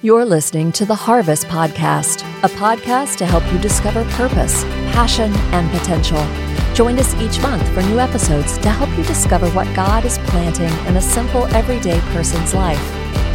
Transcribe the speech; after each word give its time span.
You're 0.00 0.24
listening 0.24 0.70
to 0.72 0.86
the 0.86 0.94
Harvest 0.94 1.48
Podcast, 1.48 2.22
a 2.44 2.48
podcast 2.48 3.16
to 3.16 3.26
help 3.26 3.44
you 3.52 3.58
discover 3.58 4.04
purpose, 4.10 4.62
passion, 4.92 5.32
and 5.50 5.68
potential. 5.76 6.24
Join 6.72 6.96
us 7.00 7.16
each 7.16 7.42
month 7.42 7.66
for 7.74 7.82
new 7.82 7.98
episodes 7.98 8.58
to 8.58 8.70
help 8.70 8.96
you 8.96 9.02
discover 9.02 9.50
what 9.50 9.66
God 9.74 10.04
is 10.04 10.18
planting 10.18 10.70
in 10.86 10.98
a 10.98 11.02
simple, 11.02 11.46
everyday 11.46 11.98
person's 12.12 12.54
life. 12.54 12.80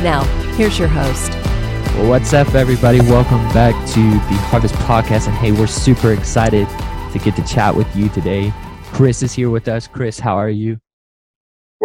Now, 0.01 0.23
here's 0.55 0.79
your 0.79 0.87
host. 0.87 1.31
Well, 1.97 2.07
what's 2.07 2.31
up, 2.31 2.55
everybody? 2.55 3.01
Welcome 3.01 3.43
back 3.51 3.75
to 3.89 4.01
the 4.01 4.39
Harvest 4.47 4.75
Podcast. 4.75 5.27
And 5.27 5.35
hey, 5.35 5.51
we're 5.51 5.67
super 5.67 6.13
excited 6.13 6.65
to 7.11 7.19
get 7.19 7.35
to 7.35 7.43
chat 7.43 7.75
with 7.75 7.93
you 7.93 8.07
today. 8.07 8.53
Chris 8.93 9.21
is 9.21 9.33
here 9.33 9.49
with 9.49 9.67
us. 9.67 9.85
Chris, 9.85 10.17
how 10.17 10.37
are 10.37 10.49
you? 10.49 10.79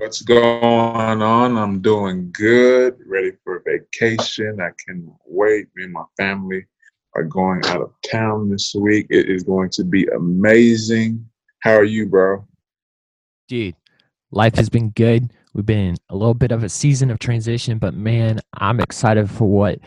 What's 0.01 0.23
going 0.23 1.23
on? 1.23 1.59
I'm 1.59 1.81
doing 1.81 2.31
good, 2.31 2.97
ready 3.05 3.33
for 3.43 3.65
vacation. 3.67 4.61
I 4.61 4.71
can 4.87 5.13
wait. 5.27 5.67
Me 5.75 5.83
and 5.83 5.93
my 5.93 6.05
family 6.17 6.65
are 7.17 7.25
going 7.25 7.67
out 7.67 7.83
of 7.83 7.93
town 8.09 8.49
this 8.49 8.77
week. 8.77 9.09
It 9.11 9.29
is 9.29 9.43
going 9.43 9.71
to 9.71 9.83
be 9.83 10.07
amazing. 10.07 11.29
How 11.65 11.73
are 11.73 11.85
you, 11.85 12.07
bro? 12.07 12.47
Dude, 13.49 13.75
life 14.31 14.55
has 14.55 14.69
been 14.69 14.91
good. 14.91 15.33
We've 15.53 15.67
been 15.67 15.89
in 15.89 15.97
a 16.11 16.17
little 16.17 16.33
bit 16.33 16.53
of 16.53 16.63
a 16.63 16.69
season 16.69 17.11
of 17.11 17.19
transition, 17.19 17.79
but 17.79 17.93
man, 17.93 18.39
I'm 18.55 18.79
excited 18.79 19.29
for 19.29 19.49
what 19.49 19.81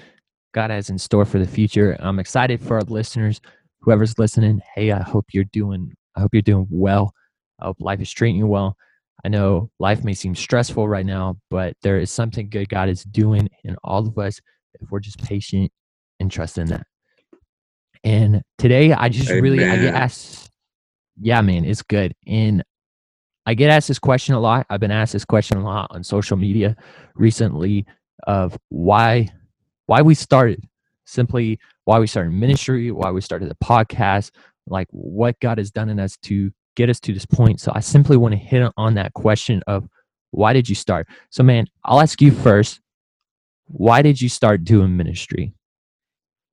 God 0.54 0.72
has 0.72 0.90
in 0.90 0.98
store 0.98 1.24
for 1.24 1.40
the 1.40 1.48
future. 1.48 1.96
I'm 2.02 2.20
excited 2.20 2.60
for 2.60 2.76
our 2.76 2.84
listeners, 2.84 3.40
whoever's 3.80 4.20
listening. 4.20 4.62
Hey, 4.76 4.92
I 4.92 5.04
hope 5.04 5.28
you're 5.32 5.46
doing 5.46 5.94
I 6.18 6.20
hope 6.20 6.34
you're 6.34 6.42
doing 6.42 6.68
well. 6.70 7.14
I 7.62 7.68
hope 7.68 7.78
life 7.80 8.02
is 8.02 8.12
treating 8.12 8.36
you 8.36 8.48
well. 8.48 8.76
I 9.24 9.30
know 9.30 9.70
life 9.80 10.04
may 10.04 10.14
seem 10.14 10.36
stressful 10.36 10.88
right 10.88 11.06
now, 11.06 11.38
but 11.50 11.76
there 11.84 12.00
is 12.00 12.12
something 12.12 12.50
good 12.50 12.70
God 12.70 12.90
is 12.90 13.04
doing 13.04 13.50
in 13.64 13.76
all 13.84 14.08
of 14.08 14.18
us 14.18 14.40
if 14.80 14.90
we're 14.90 15.00
just 15.00 15.22
patient 15.24 15.72
and 16.20 16.32
trust 16.32 16.58
in 16.58 16.68
that. 16.68 16.88
And 18.04 18.42
today 18.58 18.94
I 18.94 19.10
just 19.10 19.30
Amen. 19.30 19.44
really 19.44 19.66
I 19.66 19.78
get 19.78 19.94
asked, 19.94 20.50
yeah, 21.20 21.42
man, 21.42 21.66
it's 21.66 21.84
good. 21.84 22.14
And 22.26 22.64
I 23.46 23.54
get 23.54 23.70
asked 23.70 23.88
this 23.88 24.00
question 24.00 24.34
a 24.36 24.40
lot. 24.40 24.66
I've 24.70 24.80
been 24.80 24.92
asked 24.92 25.14
this 25.14 25.26
question 25.26 25.58
a 25.58 25.64
lot 25.64 25.88
on 25.92 26.04
social 26.04 26.38
media 26.38 26.76
recently 27.16 27.86
of 28.28 28.58
why 28.70 29.30
why 29.88 30.02
we 30.02 30.16
started. 30.16 30.64
Simply 31.06 31.60
why 31.86 32.00
we 32.00 32.08
started 32.08 32.32
ministry, 32.32 32.92
why 32.92 33.12
we 33.12 33.22
started 33.22 33.50
the 33.50 33.56
podcast, 33.56 34.32
like 34.68 34.88
what 34.92 35.40
God 35.40 35.58
has 35.58 35.72
done 35.72 35.90
in 35.90 36.00
us 36.00 36.16
to 36.24 36.52
get 36.76 36.90
us 36.90 37.00
to 37.02 37.14
this 37.14 37.26
point. 37.26 37.60
So 37.60 37.72
I 37.76 37.80
simply 37.80 38.18
want 38.18 38.34
to 38.34 38.38
hit 38.38 38.72
on 38.78 38.94
that 38.96 39.14
question 39.14 39.62
of 39.68 39.88
why 40.32 40.54
did 40.54 40.70
you 40.70 40.76
start? 40.76 41.08
So, 41.30 41.44
man, 41.44 41.68
I'll 41.84 42.02
ask 42.02 42.22
you 42.22 42.32
first 42.32 42.80
why 43.68 44.02
did 44.02 44.20
you 44.20 44.28
start 44.28 44.66
doing 44.66 44.96
ministry? 44.98 45.54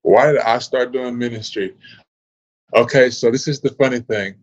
Why 0.03 0.33
did 0.33 0.41
I 0.41 0.59
start 0.59 0.93
doing 0.93 1.19
ministry? 1.19 1.75
Okay, 2.75 3.11
so 3.11 3.31
this 3.31 3.49
is 3.49 3.61
the 3.61 3.71
funny 3.71 4.01
thing. 4.01 4.35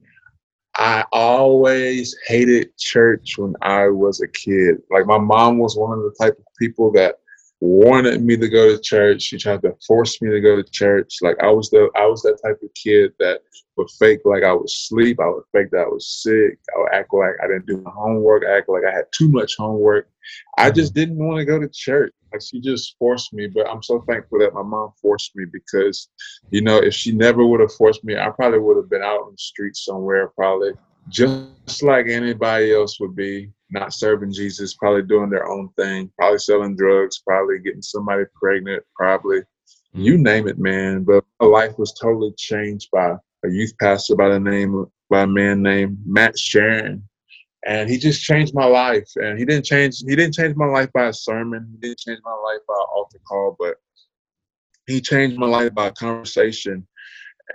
I 0.76 1.06
always 1.14 2.16
hated 2.28 2.78
church 2.78 3.38
when 3.38 3.54
I 3.62 3.88
was 3.88 4.22
a 4.22 4.28
kid. 4.28 4.78
Like 4.92 5.06
my 5.06 5.18
mom 5.18 5.58
was 5.58 5.78
one 5.78 5.98
of 5.98 6.04
the 6.04 6.14
type 6.20 6.38
of 6.38 6.46
people 6.60 6.92
that 6.94 7.16
wanted 7.62 8.22
me 8.24 8.36
to 8.36 8.50
go 8.50 8.76
to 8.76 8.82
church. 8.82 9.22
She 9.22 9.38
tried 9.38 9.62
to 9.62 9.74
force 9.88 10.22
me 10.22 10.32
to 10.32 10.42
go 10.42 10.58
to 10.58 10.70
church. 10.72 11.20
Like 11.22 11.38
I 11.42 11.48
was 11.48 11.70
the 11.70 11.90
I 11.96 12.06
was 12.06 12.22
that 12.24 12.40
type 12.44 12.60
of 12.62 12.70
kid 12.74 13.14
that 13.20 13.42
would 13.78 13.90
fake 13.92 14.22
like 14.26 14.44
I 14.44 14.54
was 14.54 14.74
asleep. 14.74 15.20
I 15.20 15.28
would 15.28 15.44
fake 15.52 15.72
that 15.72 15.86
I 15.86 15.88
was 15.88 16.08
sick. 16.08 16.60
I 16.76 16.80
would 16.80 16.94
act 16.94 17.14
like 17.14 17.36
I 17.44 17.48
didn't 17.48 17.66
do 17.66 17.82
my 17.82 17.92
homework. 17.92 18.44
I 18.46 18.58
act 18.58 18.70
like 18.70 18.84
I 18.86 18.92
had 18.92 19.06
too 19.12 19.30
much 19.30 19.56
homework. 19.58 20.10
I 20.58 20.72
just 20.72 20.94
mm-hmm. 20.94 21.00
didn't 21.00 21.26
want 21.26 21.40
to 21.40 21.46
go 21.46 21.60
to 21.60 21.70
church. 21.70 22.14
Like 22.32 22.42
she 22.42 22.60
just 22.60 22.96
forced 22.98 23.34
me. 23.34 23.48
But 23.48 23.70
I'm 23.70 23.84
so 23.84 24.04
thankful 24.08 24.40
that 24.40 24.54
my 24.54 24.64
mom 24.64 24.92
forced 25.02 25.36
me 25.36 25.46
because, 25.52 26.10
you 26.52 26.62
know, 26.62 26.78
if 26.78 26.94
she 26.94 27.12
never 27.12 27.46
would 27.46 27.60
have 27.60 27.74
forced 27.74 28.04
me, 28.04 28.18
I 28.18 28.30
probably 28.30 28.60
would 28.60 28.78
have 28.78 28.90
been 28.90 29.04
out 29.04 29.22
on 29.22 29.32
the 29.32 29.38
street 29.38 29.76
somewhere, 29.76 30.30
probably 30.30 30.72
just 31.10 31.84
like 31.84 32.08
anybody 32.08 32.74
else 32.74 33.00
would 33.00 33.16
be 33.16 33.52
not 33.70 33.94
serving 33.94 34.34
Jesus, 34.34 34.74
probably 34.74 35.04
doing 35.04 35.30
their 35.30 35.48
own 35.48 35.70
thing, 35.78 36.12
probably 36.18 36.40
selling 36.40 36.76
drugs, 36.76 37.22
probably 37.26 37.60
getting 37.60 37.82
somebody 37.82 38.24
pregnant, 38.36 38.84
probably 38.96 39.42
you 39.94 40.16
mm-hmm. 40.16 40.24
name 40.24 40.48
it, 40.48 40.60
man. 40.60 41.04
But 41.04 41.24
my 41.40 41.48
life 41.48 41.78
was 41.78 41.94
totally 41.94 42.34
changed 42.38 42.90
by 42.92 43.16
a 43.46 43.52
youth 43.52 43.74
pastor 43.80 44.16
by 44.16 44.30
the 44.30 44.40
name 44.40 44.86
by 45.10 45.22
a 45.22 45.28
man 45.28 45.62
named 45.62 45.98
Matt 46.06 46.38
Sharon. 46.38 47.08
And 47.68 47.90
he 47.90 47.98
just 47.98 48.24
changed 48.24 48.54
my 48.54 48.66
life. 48.66 49.10
And 49.16 49.40
he 49.40 49.46
didn't 49.46 49.66
change 49.66 50.04
he 50.08 50.16
didn't 50.16 50.36
change 50.36 50.56
my 50.56 50.68
life 50.68 50.92
by 50.94 51.08
a 51.08 51.14
sermon. 51.14 51.68
He 51.72 51.78
didn't 51.88 52.00
change 52.00 52.20
my 52.24 52.32
life 52.32 52.62
by 52.68 52.76
an 52.76 52.86
altar 52.94 53.20
call, 53.28 53.56
but 53.60 53.76
he 54.88 55.02
changed 55.02 55.38
my 55.38 55.48
life 55.48 55.74
by 55.74 55.88
a 55.88 55.92
conversation. 55.92 56.88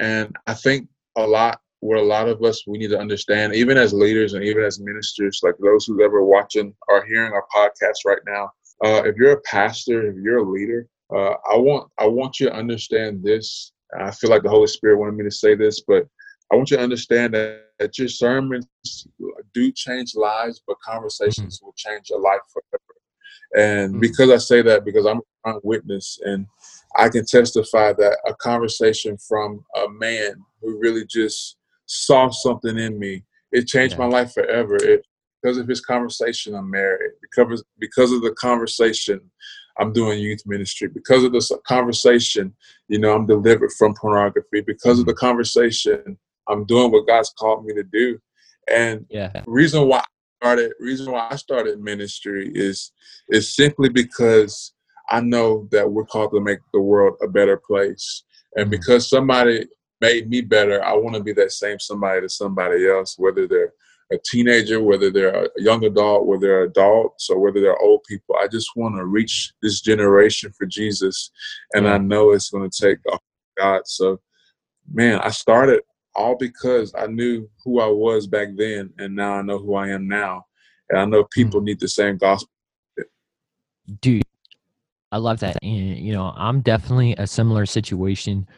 And 0.01 0.35
I 0.47 0.55
think 0.55 0.89
a 1.17 1.27
lot 1.27 1.61
what 1.81 1.99
a 1.99 2.03
lot 2.03 2.29
of 2.29 2.43
us 2.43 2.67
we 2.67 2.79
need 2.79 2.91
to 2.91 2.99
understand, 2.99 3.55
even 3.55 3.79
as 3.79 3.93
leaders 3.93 4.35
and 4.35 4.45
even 4.45 4.63
as 4.65 4.81
ministers, 4.81 5.41
like 5.43 5.55
those 5.59 5.87
who's 5.87 6.01
ever 6.05 6.23
watching 6.23 6.75
or 6.89 7.05
hearing 7.07 7.33
our 7.33 7.47
podcast 7.55 8.05
right 8.05 8.21
now, 8.27 8.51
uh, 8.85 9.03
if 9.05 9.17
you're 9.17 9.33
a 9.33 9.41
pastor, 9.43 10.07
if 10.07 10.17
you're 10.23 10.39
a 10.39 10.51
leader, 10.51 10.87
uh, 11.15 11.35
I 11.51 11.57
want 11.57 11.91
I 11.99 12.07
want 12.07 12.39
you 12.39 12.47
to 12.47 12.55
understand 12.55 13.23
this. 13.23 13.73
I 13.99 14.11
feel 14.11 14.31
like 14.31 14.43
the 14.43 14.51
Holy 14.51 14.67
Spirit 14.67 14.99
wanted 14.99 15.17
me 15.17 15.25
to 15.25 15.31
say 15.31 15.55
this, 15.55 15.81
but 15.81 16.07
I 16.53 16.57
want 16.57 16.71
you 16.71 16.77
to 16.77 16.83
understand 16.83 17.35
that, 17.35 17.67
that 17.79 17.99
your 17.99 18.09
sermons 18.09 18.67
do 19.55 19.73
change 19.73 20.15
lives, 20.15 20.63
but 20.67 20.81
conversations 20.81 21.59
mm-hmm. 21.59 21.67
will 21.67 21.75
change 21.77 22.11
your 22.11 22.21
life 22.21 22.41
forever. 22.53 22.85
And 23.57 23.93
mm-hmm. 23.93 24.01
because 24.01 24.31
I 24.31 24.39
say 24.39 24.63
that, 24.63 24.85
because 24.85 25.07
I'm 25.07 25.21
a 25.47 25.55
witness, 25.63 26.19
and 26.23 26.47
I 26.97 27.09
can 27.09 27.25
testify 27.25 27.93
that 27.95 28.19
a 28.27 28.35
conversation 28.35 29.17
from 29.17 29.65
a 29.77 29.89
man 29.89 30.35
who 30.61 30.79
really 30.81 31.07
just 31.07 31.57
saw 31.87 32.31
something 32.31 32.79
in 32.79 32.99
me. 32.99 33.25
It 33.53 33.67
changed 33.67 33.95
yeah. 33.95 34.07
my 34.07 34.07
life 34.07 34.33
forever. 34.33 34.77
It 34.77 35.05
because 35.43 35.57
of 35.59 35.69
his 35.69 35.81
conversation, 35.81 36.55
I'm 36.55 36.71
married. 36.71 37.13
Because 37.23 37.65
because 37.79 38.13
of 38.13 38.23
the 38.23 38.33
conversation, 38.33 39.21
I'm 39.81 39.93
doing 39.93 40.21
youth 40.21 40.43
ministry. 40.47 40.89
Because 40.89 41.25
of 41.25 41.33
this 41.33 41.51
conversation, 41.67 42.55
you 42.89 42.99
know, 42.99 43.15
I'm 43.15 43.27
delivered 43.27 43.73
from 43.73 43.95
pornography. 43.95 44.61
Because 44.61 45.01
of 45.01 45.07
the 45.07 45.13
mm-hmm. 45.13 45.27
conversation, 45.27 46.19
I'm 46.49 46.67
doing 46.67 46.93
what 46.93 47.07
God's 47.07 47.33
called 47.39 47.65
me 47.65 47.75
to 47.75 47.83
do. 47.83 48.19
And 48.71 49.07
yeah. 49.09 49.43
reason 49.47 49.89
why 49.89 49.99
I 49.99 50.05
started 50.41 50.73
reason 50.79 51.11
why 51.11 51.29
I 51.31 51.37
started 51.37 51.81
ministry 51.81 52.53
is 52.55 52.93
is 53.31 53.55
simply 53.55 53.89
because 53.89 54.75
I 55.09 55.21
know 55.21 55.67
that 55.73 55.91
we're 55.91 56.05
called 56.05 56.33
to 56.33 56.41
make 56.41 56.61
the 56.73 56.81
world 56.81 57.17
a 57.23 57.27
better 57.27 57.57
place. 57.57 58.25
And 58.57 58.65
mm-hmm. 58.65 58.71
because 58.71 59.09
somebody 59.09 59.67
made 60.01 60.29
me 60.29 60.41
better, 60.41 60.85
I 60.85 60.93
want 60.95 61.17
to 61.17 61.23
be 61.23 61.33
that 61.35 61.53
same 61.53 61.79
somebody 61.79 62.21
to 62.21 62.29
somebody 62.29 62.89
else, 62.89 63.19
whether 63.19 63.49
they're 63.49 63.73
a 64.13 64.19
teenager, 64.25 64.83
whether 64.83 65.11
they're 65.11 65.45
a 65.45 65.49
young 65.57 65.85
adult, 65.85 66.27
whether 66.27 66.47
they're 66.47 66.65
adults, 66.65 67.31
or 67.31 67.39
whether 67.39 67.61
they're 67.61 67.79
old 67.79 68.03
people. 68.09 68.37
I 68.41 68.49
just 68.49 68.71
want 68.75 68.97
to 68.97 69.05
reach 69.05 69.53
this 69.63 69.81
generation 69.81 70.53
for 70.57 70.67
Jesus, 70.67 71.31
and 71.75 71.89
I 71.89 71.99
know 71.99 72.33
it's 72.33 72.51
going 72.51 72.69
to 72.69 72.87
take 72.87 72.99
God. 73.57 73.83
So, 73.87 74.21
man, 74.93 75.21
I 75.21 75.31
started 75.31 75.83
all 76.15 76.37
because 76.37 76.93
I 76.99 77.07
knew 77.07 77.49
who 77.65 77.81
I 77.81 77.87
was 77.87 78.27
back 78.27 78.49
then, 78.57 78.91
and 78.99 79.15
now 79.15 79.35
I 79.35 79.43
know 79.43 79.59
who 79.59 79.75
I 79.75 79.89
am 79.89 80.09
now, 80.09 80.45
and 80.89 80.99
I 80.99 81.05
know 81.05 81.25
people 81.25 81.61
mm. 81.61 81.65
need 81.65 81.81
the 81.81 81.89
same 81.89 82.17
gospel. 82.17 82.51
Dude, 84.01 84.23
I 85.13 85.19
love 85.19 85.41
that, 85.41 85.59
and 85.63 85.99
you 85.99 86.13
know, 86.13 86.33
I'm 86.37 86.61
definitely 86.63 87.15
a 87.17 87.27
similar 87.27 87.67
situation. 87.67 88.49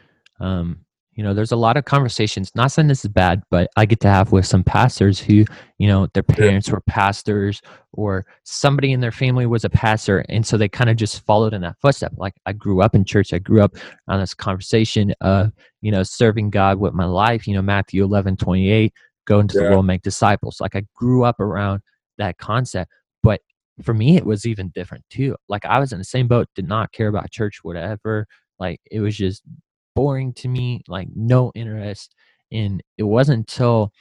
Um, 0.40 0.84
you 1.22 1.28
know 1.28 1.34
there's 1.34 1.52
a 1.52 1.56
lot 1.56 1.76
of 1.76 1.84
conversations 1.84 2.50
not 2.56 2.72
saying 2.72 2.88
this 2.88 3.04
is 3.04 3.10
bad 3.10 3.44
but 3.48 3.70
i 3.76 3.86
get 3.86 4.00
to 4.00 4.08
have 4.08 4.32
with 4.32 4.44
some 4.44 4.64
pastors 4.64 5.20
who 5.20 5.44
you 5.78 5.86
know 5.86 6.08
their 6.14 6.22
parents 6.24 6.68
were 6.68 6.80
pastors 6.80 7.62
or 7.92 8.26
somebody 8.42 8.90
in 8.90 8.98
their 8.98 9.12
family 9.12 9.46
was 9.46 9.64
a 9.64 9.70
pastor 9.70 10.24
and 10.28 10.44
so 10.44 10.56
they 10.56 10.68
kind 10.68 10.90
of 10.90 10.96
just 10.96 11.24
followed 11.24 11.54
in 11.54 11.60
that 11.60 11.76
footstep. 11.80 12.12
Like 12.16 12.34
i 12.44 12.52
grew 12.52 12.82
up 12.82 12.96
in 12.96 13.04
church. 13.04 13.32
I 13.32 13.38
grew 13.38 13.62
up 13.62 13.76
on 14.08 14.18
this 14.18 14.34
conversation 14.34 15.14
of 15.20 15.52
you 15.80 15.92
know 15.92 16.02
serving 16.02 16.50
god 16.50 16.80
with 16.80 16.92
my 16.92 17.04
life 17.04 17.46
you 17.46 17.54
know 17.54 17.62
matthew 17.62 18.02
11 18.02 18.36
28 18.36 18.92
go 19.24 19.38
into 19.38 19.58
yeah. 19.58 19.66
the 19.66 19.70
world 19.70 19.86
make 19.86 20.02
disciples. 20.02 20.60
Like 20.60 20.74
i 20.74 20.82
grew 20.96 21.22
up 21.22 21.38
around 21.38 21.82
that 22.18 22.36
concept 22.38 22.90
but 23.22 23.40
for 23.80 23.94
me 23.94 24.16
it 24.16 24.26
was 24.26 24.44
even 24.44 24.70
different 24.70 25.04
too. 25.08 25.36
Like 25.48 25.64
i 25.66 25.78
was 25.78 25.92
in 25.92 25.98
the 25.98 26.04
same 26.04 26.26
boat 26.26 26.48
did 26.56 26.66
not 26.66 26.90
care 26.90 27.06
about 27.06 27.30
church 27.30 27.60
whatever. 27.62 28.26
Like 28.58 28.80
it 28.90 28.98
was 28.98 29.16
just 29.16 29.44
boring 29.94 30.32
to 30.34 30.48
me, 30.48 30.82
like 30.88 31.08
no 31.14 31.52
interest. 31.54 32.14
And 32.52 32.82
it 32.98 33.04
wasn't 33.04 33.38
until 33.50 33.92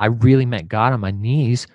I 0.00 0.06
really 0.06 0.46
met 0.46 0.68
God 0.68 0.92
on 0.92 1.00
my 1.00 1.10
knees 1.10 1.66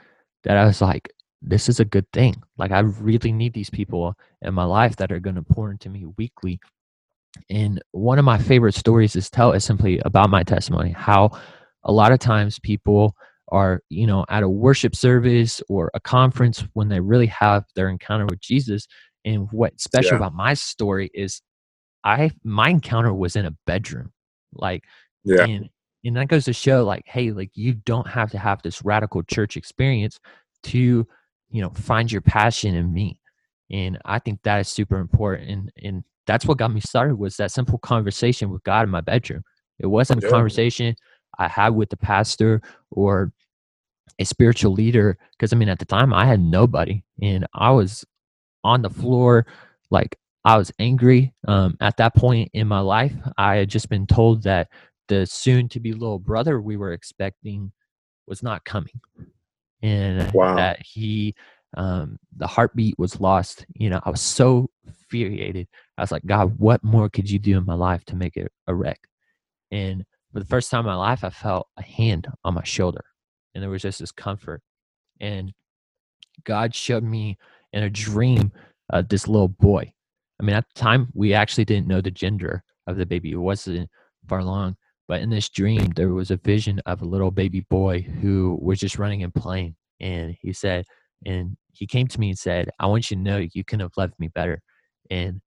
that 0.44 0.58
I 0.58 0.66
was 0.66 0.82
like, 0.82 1.12
this 1.42 1.70
is 1.70 1.80
a 1.80 1.86
good 1.86 2.06
thing. 2.14 2.36
Like, 2.58 2.72
I 2.72 2.80
really 2.80 3.32
need 3.34 3.54
these 3.54 3.70
people 3.70 4.16
in 4.42 4.54
my 4.54 4.64
life 4.66 4.98
that 4.98 5.12
are 5.12 5.20
going 5.20 5.36
to 5.36 5.44
pour 5.44 5.72
into 5.72 5.90
me 5.90 6.06
weekly. 6.18 6.60
And 7.50 7.82
one 7.94 8.20
of 8.20 8.26
my 8.26 8.40
favorite 8.40 8.76
stories 8.76 9.16
is 9.16 9.30
tell 9.30 9.54
is 9.54 9.66
simply 9.66 10.00
about 10.06 10.32
my 10.32 10.44
testimony, 10.44 10.92
how 10.92 11.32
a 11.84 11.94
lot 11.94 12.12
of 12.14 12.20
times 12.20 12.60
people 12.60 13.16
are, 13.50 13.82
you 13.90 14.08
know, 14.08 14.26
at 14.30 14.44
a 14.44 14.50
worship 14.50 14.96
service 14.96 15.62
or 15.70 15.92
a 15.96 16.02
conference 16.02 16.66
when 16.74 16.90
they 16.90 17.00
really 17.02 17.28
have 17.28 17.66
their 17.76 17.90
encounter 17.90 18.28
with 18.28 18.42
Jesus, 18.42 18.88
And 19.26 19.48
what's 19.52 19.84
special 19.86 20.16
Yeah. 20.16 20.18
about 20.18 20.36
my 20.36 20.56
story 20.56 21.12
is 21.14 21.42
I 22.04 22.32
my 22.44 22.70
encounter 22.70 23.14
was 23.14 23.36
in 23.36 23.46
a 23.46 23.56
bedroom. 23.66 24.12
Like 24.54 24.84
Yeah. 25.24 25.46
and 25.46 25.70
and 26.06 26.18
that 26.18 26.28
goes 26.28 26.46
to 26.46 26.54
show 26.54 26.84
like, 26.84 27.04
hey, 27.08 27.32
like 27.32 27.52
you 27.56 27.74
don't 27.74 28.08
have 28.08 28.30
to 28.32 28.38
have 28.38 28.62
this 28.62 28.84
radical 28.84 29.24
church 29.24 29.56
experience 29.56 30.20
to, 30.64 31.08
you 31.50 31.62
know, 31.62 31.70
find 31.70 32.12
your 32.12 32.22
passion 32.22 32.76
in 32.76 32.94
me. 32.94 33.20
And 33.72 33.98
I 34.04 34.20
think 34.20 34.42
that 34.44 34.60
is 34.60 34.68
super 34.68 34.98
important. 34.98 35.50
And 35.50 35.72
and 35.82 36.04
that's 36.28 36.46
what 36.46 36.58
got 36.58 36.74
me 36.74 36.82
started 36.82 37.16
was 37.16 37.38
that 37.38 37.52
simple 37.52 37.78
conversation 37.80 38.50
with 38.50 38.64
God 38.64 38.84
in 38.84 38.90
my 38.90 39.02
bedroom. 39.02 39.44
It 39.80 39.88
wasn't 39.88 40.24
a 40.24 40.30
conversation 40.30 40.96
I 41.40 41.48
had 41.48 41.70
with 41.70 41.90
the 41.90 41.98
pastor 41.98 42.62
or 42.92 43.32
a 44.20 44.24
spiritual 44.26 44.74
leader. 44.74 45.18
Cause 45.40 45.52
I 45.52 45.56
mean, 45.56 45.70
at 45.70 45.80
the 45.80 45.86
time 45.86 46.14
I 46.14 46.26
had 46.26 46.40
nobody 46.40 47.04
and 47.22 47.48
I 47.54 47.72
was 47.72 48.06
on 48.64 48.82
the 48.82 48.90
floor, 48.90 49.46
like 49.90 50.18
I 50.46 50.58
was 50.58 50.72
angry. 50.80 51.34
Um, 51.48 51.78
at 51.80 51.98
that 51.98 52.16
point 52.16 52.50
in 52.54 52.68
my 52.68 52.80
life, 52.80 53.14
I 53.38 53.56
had 53.56 53.70
just 53.70 53.90
been 53.90 54.06
told 54.08 54.44
that 54.44 54.70
the 55.08 55.26
soon 55.26 55.70
to 55.70 55.80
be 55.80 55.94
little 55.94 56.20
brother 56.20 56.62
we 56.62 56.78
were 56.78 56.94
expecting 56.94 57.72
was 58.28 58.44
not 58.44 58.66
coming. 58.66 59.00
And 59.82 60.32
Wow. 60.34 60.56
that 60.56 60.82
he, 60.82 61.36
um, 61.76 62.18
the 62.38 62.48
heartbeat 62.48 62.98
was 62.98 63.20
lost. 63.20 63.66
You 63.74 63.90
know, 63.90 64.00
I 64.04 64.10
was 64.10 64.22
so 64.22 64.70
infuriated. 64.86 65.68
I 65.98 66.02
was 66.02 66.12
like, 66.12 66.26
God, 66.26 66.58
what 66.58 66.84
more 66.84 67.10
could 67.10 67.30
you 67.30 67.40
do 67.40 67.58
in 67.58 67.66
my 67.66 67.74
life 67.74 68.04
to 68.06 68.16
make 68.16 68.38
it 68.38 68.52
a 68.68 68.76
wreck? 68.76 69.00
And 69.72 70.06
for 70.32 70.40
the 70.40 70.46
first 70.46 70.72
time 70.72 70.82
in 70.82 70.86
my 70.88 70.96
life, 70.96 71.24
I 71.24 71.30
felt 71.30 71.68
a 71.78 71.84
hand 71.84 72.28
on 72.44 72.54
my 72.54 72.64
shoulder, 72.64 73.04
and 73.54 73.62
there 73.62 73.70
was 73.70 73.82
just 73.82 74.00
this 74.00 74.12
comfort. 74.12 74.62
And 75.20 75.54
God 76.44 76.74
showed 76.74 77.04
me 77.04 77.38
in 77.72 77.84
a 77.84 77.90
dream 77.90 78.52
uh, 78.92 79.04
this 79.08 79.28
little 79.28 79.48
boy. 79.48 79.94
I 80.40 80.44
mean, 80.44 80.56
at 80.56 80.66
the 80.74 80.80
time, 80.80 81.10
we 81.14 81.34
actually 81.34 81.66
didn't 81.66 81.88
know 81.88 82.02
the 82.02 82.12
gender 82.12 82.64
of 82.88 82.98
the 82.98 83.06
baby. 83.06 83.32
It 83.32 83.38
wasn't 83.38 83.90
far 84.28 84.40
along. 84.40 84.76
But 85.08 85.22
in 85.22 85.30
this 85.30 85.50
dream, 85.50 85.92
there 85.96 86.10
was 86.10 86.32
a 86.32 86.38
vision 86.38 86.82
of 86.86 87.02
a 87.02 87.06
little 87.06 87.32
baby 87.32 87.66
boy 87.70 88.02
who 88.02 88.58
was 88.62 88.80
just 88.80 88.98
running 88.98 89.24
and 89.24 89.34
playing. 89.34 89.76
And 90.00 90.36
he 90.42 90.54
said, 90.54 90.86
and 91.26 91.58
he 91.72 91.88
came 91.88 92.08
to 92.08 92.20
me 92.20 92.30
and 92.30 92.38
said, 92.38 92.70
I 92.80 92.88
want 92.88 93.10
you 93.10 93.18
to 93.18 93.24
know 93.24 93.46
you 93.54 93.64
couldn't 93.64 93.82
have 93.82 93.98
loved 93.98 94.14
me 94.20 94.30
better. 94.30 94.62
And 95.10 95.42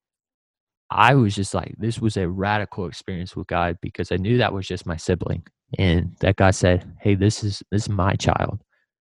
I 0.91 1.15
was 1.15 1.35
just 1.35 1.55
like, 1.55 1.75
this 1.79 1.99
was 2.01 2.17
a 2.17 2.29
radical 2.29 2.87
experience 2.87 3.35
with 3.35 3.47
God 3.49 3.77
because 3.83 4.13
I 4.13 4.17
knew 4.17 4.39
that 4.39 4.53
was 4.53 4.67
just 4.67 4.87
my 4.87 4.97
sibling. 4.97 5.43
And 5.79 6.17
that 6.21 6.37
God 6.37 6.55
said, 6.55 6.91
Hey, 7.01 7.15
this 7.15 7.43
is 7.43 7.63
this 7.71 7.83
is 7.83 7.89
my 7.89 8.15
child 8.15 8.61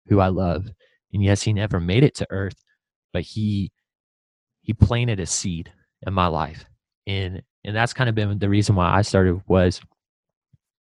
who 0.06 0.20
I 0.20 0.28
love. 0.28 0.68
And 1.12 1.22
yes, 1.22 1.42
he 1.42 1.52
never 1.52 1.80
made 1.80 2.04
it 2.04 2.14
to 2.16 2.26
earth, 2.30 2.62
but 3.12 3.22
he 3.22 3.72
he 4.62 4.72
planted 4.72 5.20
a 5.20 5.26
seed 5.26 5.72
in 6.06 6.12
my 6.12 6.26
life. 6.26 6.64
And 7.06 7.42
and 7.64 7.76
that's 7.76 7.92
kind 7.92 8.08
of 8.08 8.14
been 8.14 8.38
the 8.38 8.48
reason 8.48 8.74
why 8.74 8.90
I 8.90 9.02
started 9.02 9.40
was 9.46 9.80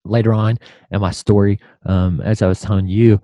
later 0.05 0.33
on 0.33 0.57
in 0.91 1.01
my 1.01 1.11
story, 1.11 1.59
um, 1.85 2.21
as 2.21 2.41
I 2.41 2.47
was 2.47 2.61
telling 2.61 2.87
you, 2.87 3.21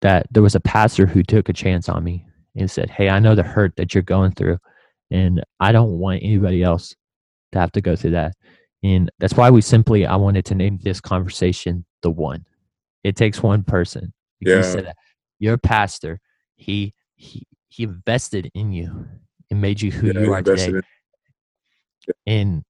that 0.00 0.26
there 0.32 0.42
was 0.42 0.54
a 0.54 0.60
pastor 0.60 1.06
who 1.06 1.22
took 1.22 1.48
a 1.48 1.52
chance 1.52 1.88
on 1.88 2.02
me 2.02 2.26
and 2.56 2.70
said, 2.70 2.90
Hey, 2.90 3.08
I 3.08 3.20
know 3.20 3.34
the 3.34 3.42
hurt 3.42 3.76
that 3.76 3.94
you're 3.94 4.02
going 4.02 4.32
through, 4.32 4.58
and 5.10 5.42
I 5.60 5.72
don't 5.72 5.98
want 5.98 6.22
anybody 6.22 6.62
else 6.62 6.94
to 7.52 7.58
have 7.58 7.72
to 7.72 7.80
go 7.80 7.96
through 7.96 8.12
that. 8.12 8.34
And 8.82 9.10
that's 9.18 9.34
why 9.34 9.50
we 9.50 9.60
simply, 9.60 10.06
I 10.06 10.16
wanted 10.16 10.44
to 10.46 10.54
name 10.54 10.78
this 10.82 11.00
conversation 11.00 11.84
the 12.02 12.10
one. 12.10 12.44
It 13.04 13.16
takes 13.16 13.42
one 13.42 13.64
person. 13.64 14.12
Yeah. 14.40 14.62
said, 14.62 14.92
your 15.40 15.56
pastor, 15.56 16.20
he, 16.56 16.94
he, 17.16 17.46
he 17.68 17.84
invested 17.84 18.50
in 18.54 18.72
you 18.72 19.08
and 19.50 19.60
made 19.60 19.80
you 19.80 19.90
who 19.90 20.08
Yeah, 20.08 20.20
you 20.20 20.32
are 20.32 20.42
today. 20.42 20.66
in- 20.66 20.82
And, 22.26 22.64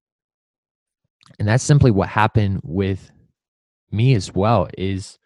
and 1.38 1.48
that's 1.48 1.64
simply 1.64 1.90
what 1.90 2.08
happened 2.08 2.60
with 2.62 3.10
me 3.90 4.14
as 4.14 4.34
well 4.34 4.68
is, 4.76 5.18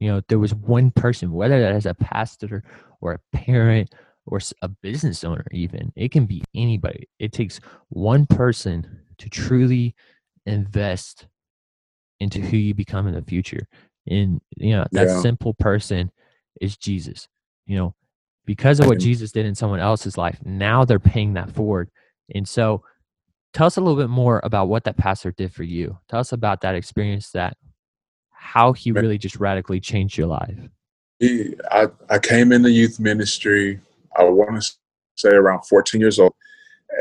you 0.00 0.08
know, 0.08 0.20
there 0.28 0.38
was 0.38 0.54
one 0.54 0.90
person, 0.90 1.32
whether 1.32 1.60
that 1.60 1.74
is 1.74 1.86
a 1.86 1.94
pastor 1.94 2.62
or 3.00 3.12
a 3.12 3.36
parent 3.36 3.94
or 4.26 4.40
a 4.62 4.68
business 4.68 5.24
owner, 5.24 5.46
even 5.52 5.92
it 5.96 6.12
can 6.12 6.26
be 6.26 6.42
anybody. 6.54 7.08
It 7.18 7.32
takes 7.32 7.60
one 7.88 8.26
person 8.26 9.00
to 9.18 9.28
truly 9.28 9.94
invest 10.46 11.26
into 12.20 12.40
who 12.40 12.56
you 12.56 12.74
become 12.74 13.06
in 13.06 13.14
the 13.14 13.22
future. 13.22 13.66
And, 14.06 14.40
you 14.56 14.74
know, 14.76 14.86
that 14.92 15.08
Yeah. 15.08 15.20
simple 15.20 15.54
person 15.54 16.10
is 16.60 16.76
Jesus. 16.76 17.28
You 17.66 17.76
know, 17.76 17.94
because 18.48 18.80
of 18.80 18.86
what 18.86 18.98
Jesus 18.98 19.30
did 19.30 19.44
in 19.44 19.54
someone 19.54 19.78
else's 19.78 20.16
life, 20.16 20.38
now 20.42 20.82
they're 20.82 20.98
paying 20.98 21.34
that 21.34 21.50
forward. 21.50 21.90
And 22.34 22.48
so, 22.48 22.82
tell 23.52 23.66
us 23.66 23.76
a 23.76 23.80
little 23.82 24.00
bit 24.00 24.08
more 24.08 24.40
about 24.42 24.68
what 24.68 24.84
that 24.84 24.96
pastor 24.96 25.32
did 25.32 25.52
for 25.52 25.64
you. 25.64 25.98
Tell 26.08 26.18
us 26.18 26.32
about 26.32 26.62
that 26.62 26.74
experience 26.74 27.30
that 27.32 27.58
how 28.30 28.72
he 28.72 28.90
really 28.90 29.18
just 29.18 29.36
radically 29.36 29.80
changed 29.80 30.16
your 30.16 30.28
life. 30.28 30.58
He, 31.18 31.56
I, 31.70 31.88
I 32.08 32.18
came 32.18 32.52
in 32.52 32.62
the 32.62 32.70
youth 32.70 32.98
ministry. 32.98 33.80
I 34.16 34.24
want 34.24 34.62
to 34.62 34.72
say 35.16 35.28
around 35.28 35.66
14 35.66 36.00
years 36.00 36.18
old, 36.18 36.32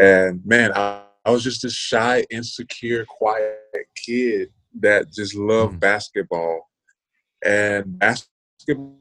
and 0.02 0.46
man, 0.46 0.74
I, 0.76 1.02
I 1.24 1.32
was 1.32 1.46
just 1.46 1.62
this 1.62 1.72
shy, 1.72 2.26
insecure, 2.30 3.06
quiet 3.06 3.88
kid 3.96 4.50
that 4.82 5.14
just 5.14 5.34
loved 5.34 5.76
Mm. 5.76 5.80
basketball, 5.80 6.70
and 7.42 7.98
basketball 8.00 8.98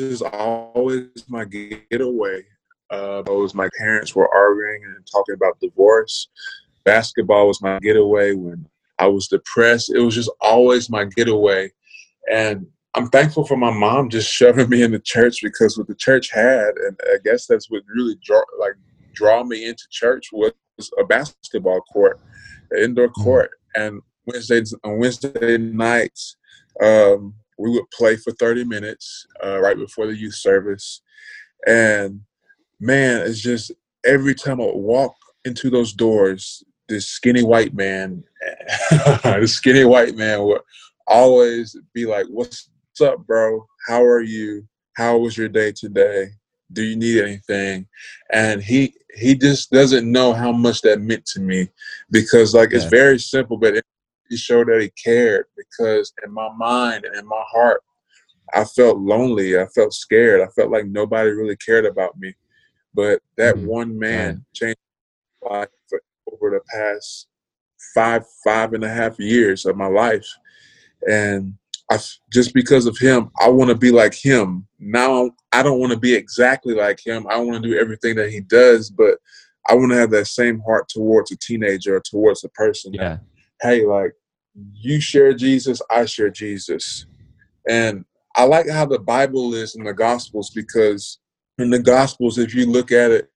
was 0.00 0.22
always 0.22 1.08
my 1.28 1.44
getaway. 1.44 2.44
Uh, 2.90 3.22
those 3.22 3.54
my 3.54 3.68
parents 3.78 4.14
were 4.14 4.32
arguing 4.34 4.82
and 4.84 5.06
talking 5.10 5.34
about 5.34 5.58
divorce. 5.60 6.28
Basketball 6.84 7.46
was 7.46 7.62
my 7.62 7.78
getaway 7.78 8.34
when 8.34 8.66
I 8.98 9.06
was 9.06 9.28
depressed. 9.28 9.92
It 9.94 10.00
was 10.00 10.14
just 10.14 10.30
always 10.40 10.90
my 10.90 11.04
getaway, 11.04 11.70
and 12.30 12.66
I'm 12.94 13.08
thankful 13.08 13.46
for 13.46 13.56
my 13.56 13.70
mom 13.70 14.10
just 14.10 14.32
shoving 14.32 14.68
me 14.68 14.82
into 14.82 14.98
church 14.98 15.40
because 15.42 15.78
what 15.78 15.86
the 15.86 15.94
church 15.94 16.30
had, 16.30 16.74
and 16.76 16.98
I 17.06 17.18
guess 17.24 17.46
that's 17.46 17.70
what 17.70 17.82
really 17.94 18.16
draw 18.22 18.42
like 18.58 18.74
draw 19.14 19.44
me 19.44 19.66
into 19.66 19.84
church 19.90 20.28
was 20.32 20.52
a 20.98 21.04
basketball 21.04 21.80
court, 21.82 22.20
an 22.70 22.82
indoor 22.82 23.08
court, 23.10 23.50
and 23.74 24.00
Wednesdays 24.26 24.74
on 24.84 24.98
Wednesday 24.98 25.58
nights 25.58 26.36
um, 26.82 27.34
we 27.62 27.70
would 27.70 27.88
play 27.90 28.16
for 28.16 28.32
30 28.32 28.64
minutes 28.64 29.26
uh, 29.44 29.60
right 29.60 29.76
before 29.76 30.06
the 30.06 30.16
youth 30.16 30.34
service, 30.34 31.00
and 31.66 32.20
man, 32.80 33.22
it's 33.26 33.40
just 33.40 33.70
every 34.04 34.34
time 34.34 34.60
I 34.60 34.66
walk 34.66 35.14
into 35.44 35.70
those 35.70 35.92
doors, 35.92 36.64
this 36.88 37.06
skinny 37.08 37.44
white 37.44 37.74
man, 37.74 38.24
this 39.22 39.54
skinny 39.54 39.84
white 39.84 40.16
man 40.16 40.42
would 40.42 40.62
always 41.06 41.76
be 41.94 42.04
like, 42.04 42.26
"What's 42.28 42.68
up, 43.00 43.26
bro? 43.26 43.66
How 43.86 44.02
are 44.02 44.22
you? 44.22 44.66
How 44.94 45.18
was 45.18 45.38
your 45.38 45.48
day 45.48 45.72
today? 45.72 46.30
Do 46.72 46.82
you 46.82 46.96
need 46.96 47.22
anything? 47.22 47.86
And 48.32 48.60
he 48.62 48.94
he 49.14 49.36
just 49.36 49.70
doesn't 49.70 50.10
know 50.10 50.32
how 50.32 50.52
much 50.52 50.80
that 50.82 51.00
meant 51.00 51.26
to 51.26 51.40
me 51.40 51.68
because 52.10 52.54
like 52.54 52.72
it's 52.72 52.86
very 52.86 53.18
simple, 53.18 53.56
but 53.56 53.76
it, 53.76 53.84
he 54.32 54.38
showed 54.38 54.68
that 54.68 54.80
he 54.80 54.88
cared 54.90 55.44
because 55.58 56.10
in 56.24 56.32
my 56.32 56.48
mind 56.56 57.04
and 57.04 57.14
in 57.16 57.26
my 57.26 57.42
heart, 57.52 57.82
I 58.54 58.64
felt 58.64 58.96
lonely. 58.96 59.58
I 59.58 59.66
felt 59.66 59.92
scared. 59.92 60.40
I 60.40 60.46
felt 60.56 60.70
like 60.70 60.86
nobody 60.86 61.28
really 61.28 61.56
cared 61.56 61.84
about 61.84 62.18
me. 62.18 62.34
But 62.94 63.20
that 63.36 63.56
Mhm. 63.56 63.64
one 63.64 63.98
man 63.98 64.46
changed 64.54 64.78
my 65.42 65.58
life 65.58 65.68
for 65.86 66.00
over 66.32 66.48
the 66.50 66.60
past 66.74 67.28
five 67.94 68.24
five 68.42 68.72
and 68.72 68.84
a 68.84 68.88
half 68.88 69.18
years 69.18 69.66
of 69.66 69.76
my 69.76 69.86
life, 69.86 70.26
and 71.06 71.52
I 71.90 71.98
just 72.32 72.54
because 72.54 72.86
of 72.86 72.96
him, 72.96 73.30
I 73.38 73.50
want 73.50 73.68
to 73.68 73.76
be 73.76 73.90
like 73.90 74.14
him. 74.14 74.66
Now 74.78 75.30
I 75.52 75.62
don't 75.62 75.78
want 75.78 75.92
to 75.92 75.98
be 75.98 76.14
exactly 76.14 76.72
like 76.74 77.04
him. 77.04 77.26
I 77.28 77.36
want 77.36 77.62
to 77.62 77.68
do 77.68 77.78
everything 77.78 78.16
that 78.16 78.30
he 78.30 78.40
does, 78.40 78.88
but 78.88 79.18
I 79.68 79.74
want 79.74 79.90
to 79.92 79.98
have 79.98 80.10
that 80.12 80.26
same 80.26 80.60
heart 80.60 80.88
towards 80.88 81.32
a 81.32 81.36
teenager 81.36 81.96
or 81.96 82.00
towards 82.00 82.44
a 82.44 82.48
person. 82.48 82.92
that, 82.92 82.98
Yeah. 83.02 83.18
hey, 83.62 83.84
like 83.84 84.12
you 84.54 85.00
share 85.00 85.32
Jesus, 85.32 85.80
I 85.90 86.04
share 86.04 86.30
Jesus. 86.30 87.06
And 87.68 88.04
I 88.36 88.44
like 88.44 88.68
how 88.68 88.86
the 88.86 88.98
Bible 88.98 89.54
is 89.54 89.74
in 89.74 89.84
the 89.84 89.92
Gospels 89.92 90.50
because 90.50 91.18
in 91.58 91.70
the 91.70 91.78
Gospels, 91.78 92.38
if 92.38 92.54
you 92.54 92.66
look 92.66 92.92
at 92.92 93.10
it, 93.10 93.30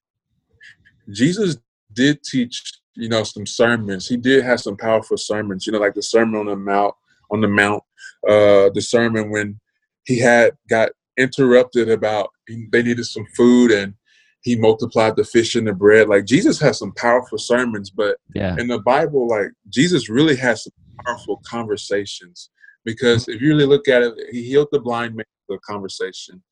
Jesus 1.12 1.58
did 1.92 2.22
teach, 2.22 2.80
you 2.94 3.08
know, 3.08 3.22
some 3.22 3.46
sermons. 3.46 4.08
He 4.08 4.16
did 4.16 4.44
have 4.44 4.60
some 4.60 4.76
powerful 4.76 5.16
sermons, 5.16 5.66
you 5.66 5.72
know, 5.72 5.78
like 5.78 5.94
the 5.94 6.02
Sermon 6.02 6.40
on 6.40 6.46
the 6.46 6.56
Mount, 6.56 6.94
on 7.30 7.40
the 7.40 7.48
Mount, 7.48 7.82
uh, 8.28 8.70
the 8.74 8.80
sermon 8.82 9.30
when 9.30 9.60
he 10.04 10.18
had 10.18 10.56
got 10.68 10.90
interrupted 11.16 11.88
about 11.88 12.30
they 12.70 12.82
needed 12.82 13.04
some 13.04 13.26
food 13.36 13.70
and 13.70 13.94
he 14.42 14.56
multiplied 14.56 15.16
the 15.16 15.24
fish 15.24 15.54
and 15.56 15.66
the 15.66 15.72
bread. 15.72 16.08
Like 16.08 16.24
Jesus 16.24 16.60
has 16.60 16.78
some 16.78 16.92
powerful 16.92 17.38
sermons, 17.38 17.90
but 17.90 18.16
Yeah. 18.34 18.56
in 18.58 18.68
the 18.68 18.78
Bible, 18.80 19.28
like 19.28 19.48
Jesus 19.68 20.08
really 20.08 20.36
has 20.36 20.64
some 20.64 20.72
powerful 21.04 21.42
conversations 21.48 22.50
because 22.84 23.28
if 23.28 23.40
you 23.40 23.48
really 23.48 23.66
look 23.66 23.88
at 23.88 24.02
it, 24.02 24.14
he 24.30 24.42
healed 24.44 24.68
the 24.72 24.80
blind 24.80 25.14
man 25.14 25.24
with 25.48 25.58
a 25.58 25.72
conversation. 25.72 26.42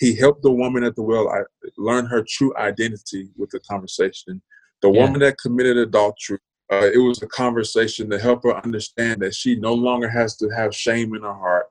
he 0.00 0.14
helped 0.14 0.42
the 0.42 0.50
woman 0.50 0.84
at 0.84 0.94
the 0.94 1.02
well 1.02 1.26
learn 1.76 2.06
her 2.06 2.24
true 2.28 2.56
identity 2.56 3.28
with 3.36 3.50
the 3.50 3.60
conversation. 3.60 4.40
The 4.80 4.90
Yeah. 4.90 5.00
woman 5.02 5.20
that 5.20 5.38
committed 5.38 5.76
adultery, 5.76 6.38
uh, 6.70 6.90
it 6.94 6.98
was 6.98 7.20
a 7.22 7.26
conversation 7.26 8.08
to 8.10 8.18
help 8.18 8.44
her 8.44 8.56
understand 8.64 9.22
that 9.22 9.34
she 9.34 9.56
no 9.56 9.74
longer 9.74 10.08
has 10.08 10.36
to 10.36 10.48
have 10.50 10.72
shame 10.74 11.14
in 11.16 11.22
her 11.22 11.34
heart. 11.34 11.66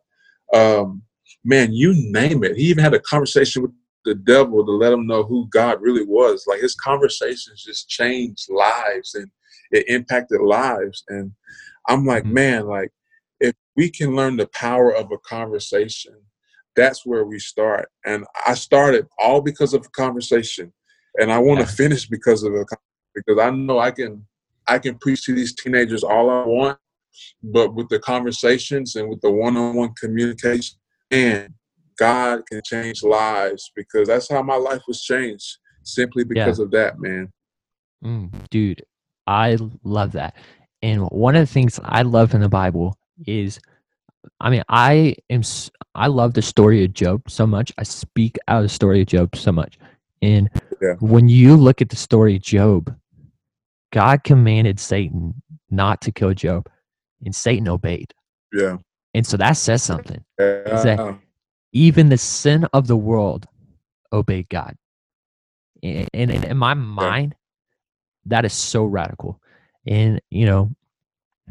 Um, 0.53 1.03
man, 1.45 1.71
you 1.71 1.93
name 1.95 2.43
it. 2.43 2.57
He 2.57 2.63
even 2.63 2.83
had 2.83 2.93
a 2.93 2.99
conversation 2.99 3.61
with 3.61 3.71
the 4.03 4.15
devil 4.15 4.65
to 4.65 4.71
let 4.71 4.91
him 4.93 5.07
know 5.07 5.23
who 5.23 5.47
God 5.49 5.81
really 5.81 6.05
was. 6.05 6.45
Like 6.47 6.61
his 6.61 6.75
conversations 6.75 7.63
just 7.63 7.87
changed 7.89 8.49
lives 8.49 9.15
and 9.15 9.29
it 9.71 9.87
impacted 9.87 10.41
lives. 10.41 11.03
And 11.09 11.31
I'm 11.87 12.05
like, 12.05 12.23
Mhm. 12.23 12.31
man, 12.31 12.67
like 12.67 12.91
if 13.39 13.55
we 13.75 13.89
can 13.89 14.15
learn 14.15 14.37
the 14.37 14.47
power 14.47 14.93
of 14.93 15.11
a 15.11 15.17
conversation, 15.19 16.15
that's 16.75 17.05
where 17.05 17.25
we 17.25 17.39
start. 17.39 17.89
And 18.05 18.25
I 18.45 18.53
started 18.53 19.07
all 19.19 19.41
because 19.41 19.73
of 19.73 19.85
a 19.85 19.89
conversation, 19.89 20.73
and 21.19 21.31
I 21.31 21.39
want 21.39 21.59
to 21.59 21.65
Yeah. 21.65 21.71
finish 21.71 22.07
because 22.07 22.43
of 22.43 22.53
a 22.53 22.65
because 23.15 23.39
I 23.39 23.49
know 23.49 23.79
I 23.79 23.91
can 23.91 24.25
I 24.67 24.79
can 24.79 24.97
preach 24.99 25.23
to 25.23 25.33
these 25.33 25.55
teenagers 25.55 26.03
all 26.03 26.29
I 26.29 26.45
want, 26.45 26.77
but 27.41 27.73
with 27.73 27.87
the 27.89 27.99
conversations 27.99 28.95
and 28.95 29.09
with 29.09 29.21
the 29.21 29.31
one-on-one 29.31 29.93
communication, 29.93 30.77
and 31.09 31.53
God 31.97 32.45
can 32.45 32.61
change 32.65 33.01
lives 33.01 33.71
because 33.75 34.07
that's 34.09 34.29
how 34.29 34.43
my 34.43 34.57
life 34.57 34.81
was 34.87 35.01
changed 35.01 35.57
simply 35.83 36.25
because 36.25 36.59
of 36.59 36.69
that, 36.71 36.99
man. 36.99 37.31
Mm, 38.03 38.29
dude, 38.49 38.83
I 39.25 39.57
love 39.83 40.11
that. 40.11 40.35
And 40.81 41.03
one 41.09 41.35
of 41.35 41.41
the 41.47 41.51
things 41.51 41.79
I 41.83 42.03
love 42.03 42.33
in 42.33 42.41
the 42.41 42.49
Bible 42.49 42.97
is, 43.25 43.59
I 44.39 44.49
mean, 44.49 44.63
I 44.69 45.15
am 45.29 45.41
I 45.95 46.07
love 46.07 46.33
the 46.33 46.41
story 46.41 46.83
of 46.85 46.93
Job 46.93 47.29
so 47.29 47.47
much. 47.47 47.71
I 47.77 47.83
speak 47.83 48.37
out 48.47 48.57
of 48.57 48.63
the 48.63 48.69
story 48.69 49.01
of 49.01 49.07
Job 49.07 49.35
so 49.35 49.51
much. 49.51 49.77
And 50.21 50.49
Yeah. 50.81 50.93
when 50.99 51.29
you 51.29 51.55
look 51.55 51.81
at 51.81 51.89
the 51.89 51.95
story 51.95 52.35
of 52.35 52.41
Job, 52.41 52.95
God 53.91 54.23
commanded 54.23 54.79
Satan 54.79 55.41
not 55.69 56.01
to 56.01 56.11
kill 56.11 56.33
Job, 56.33 56.69
and 57.25 57.33
Satan 57.33 57.67
obeyed. 57.67 58.13
Yeah. 58.53 58.77
And 59.13 59.25
so 59.25 59.37
that 59.37 59.53
says 59.53 59.81
something. 59.83 60.23
Yeah. 60.39 60.83
that- 60.83 61.19
Even 61.73 62.09
the 62.09 62.17
sin 62.17 62.65
of 62.73 62.87
the 62.87 62.95
world 62.97 63.45
obeyed 64.13 64.49
God. 64.49 64.75
And 65.83 66.07
and 66.13 66.31
in, 66.31 66.43
in 66.43 66.57
my 66.57 66.73
mind, 66.73 67.35
that 68.25 68.45
is 68.45 68.53
so 68.53 68.83
radical. 68.85 69.39
And 69.87 70.21
you 70.29 70.45
know, 70.45 70.71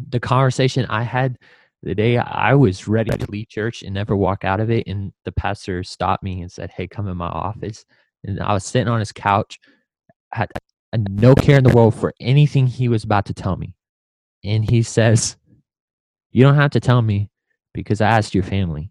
the 0.09 0.21
conversation 0.21 0.87
I 0.89 1.03
had 1.03 1.39
the 1.83 1.95
day 1.95 2.19
I 2.19 2.55
was 2.55 2.89
ready 2.89 3.17
to 3.17 3.31
leave 3.31 3.49
church 3.49 3.83
and 3.83 3.95
never 3.95 4.17
walk 4.17 4.45
out 4.45 4.61
of 4.61 4.71
it, 4.71 4.87
and 4.87 5.13
the 5.25 5.33
pastor 5.33 5.83
stopped 5.83 6.23
me 6.23 6.43
and 6.43 6.51
said, 6.51 6.71
"Hey, 6.71 6.87
come 6.87 7.09
in 7.09 7.17
my 7.17 7.29
office." 7.29 7.85
And 8.25 8.41
I 8.41 8.53
was 8.53 8.65
sitting 8.65 8.89
on 8.89 8.99
his 8.99 9.13
couch, 9.13 9.59
had 10.33 10.51
no 11.09 11.35
care 11.35 11.59
in 11.59 11.65
the 11.65 11.75
world 11.75 11.95
for 11.95 12.13
anything 12.21 12.67
he 12.67 12.89
was 12.89 13.05
about 13.05 13.27
to 13.27 13.35
tell 13.35 13.57
me, 13.57 13.75
and 14.45 14.69
he 14.69 14.83
says, 14.83 15.37
"You 16.31 16.43
don't 16.43 16.57
have 16.57 16.73
to 16.73 16.81
tell 16.81 17.03
me 17.03 17.31
because 17.73 18.01
I 18.01 18.09
asked 18.11 18.35
your 18.35 18.45
family 18.45 18.91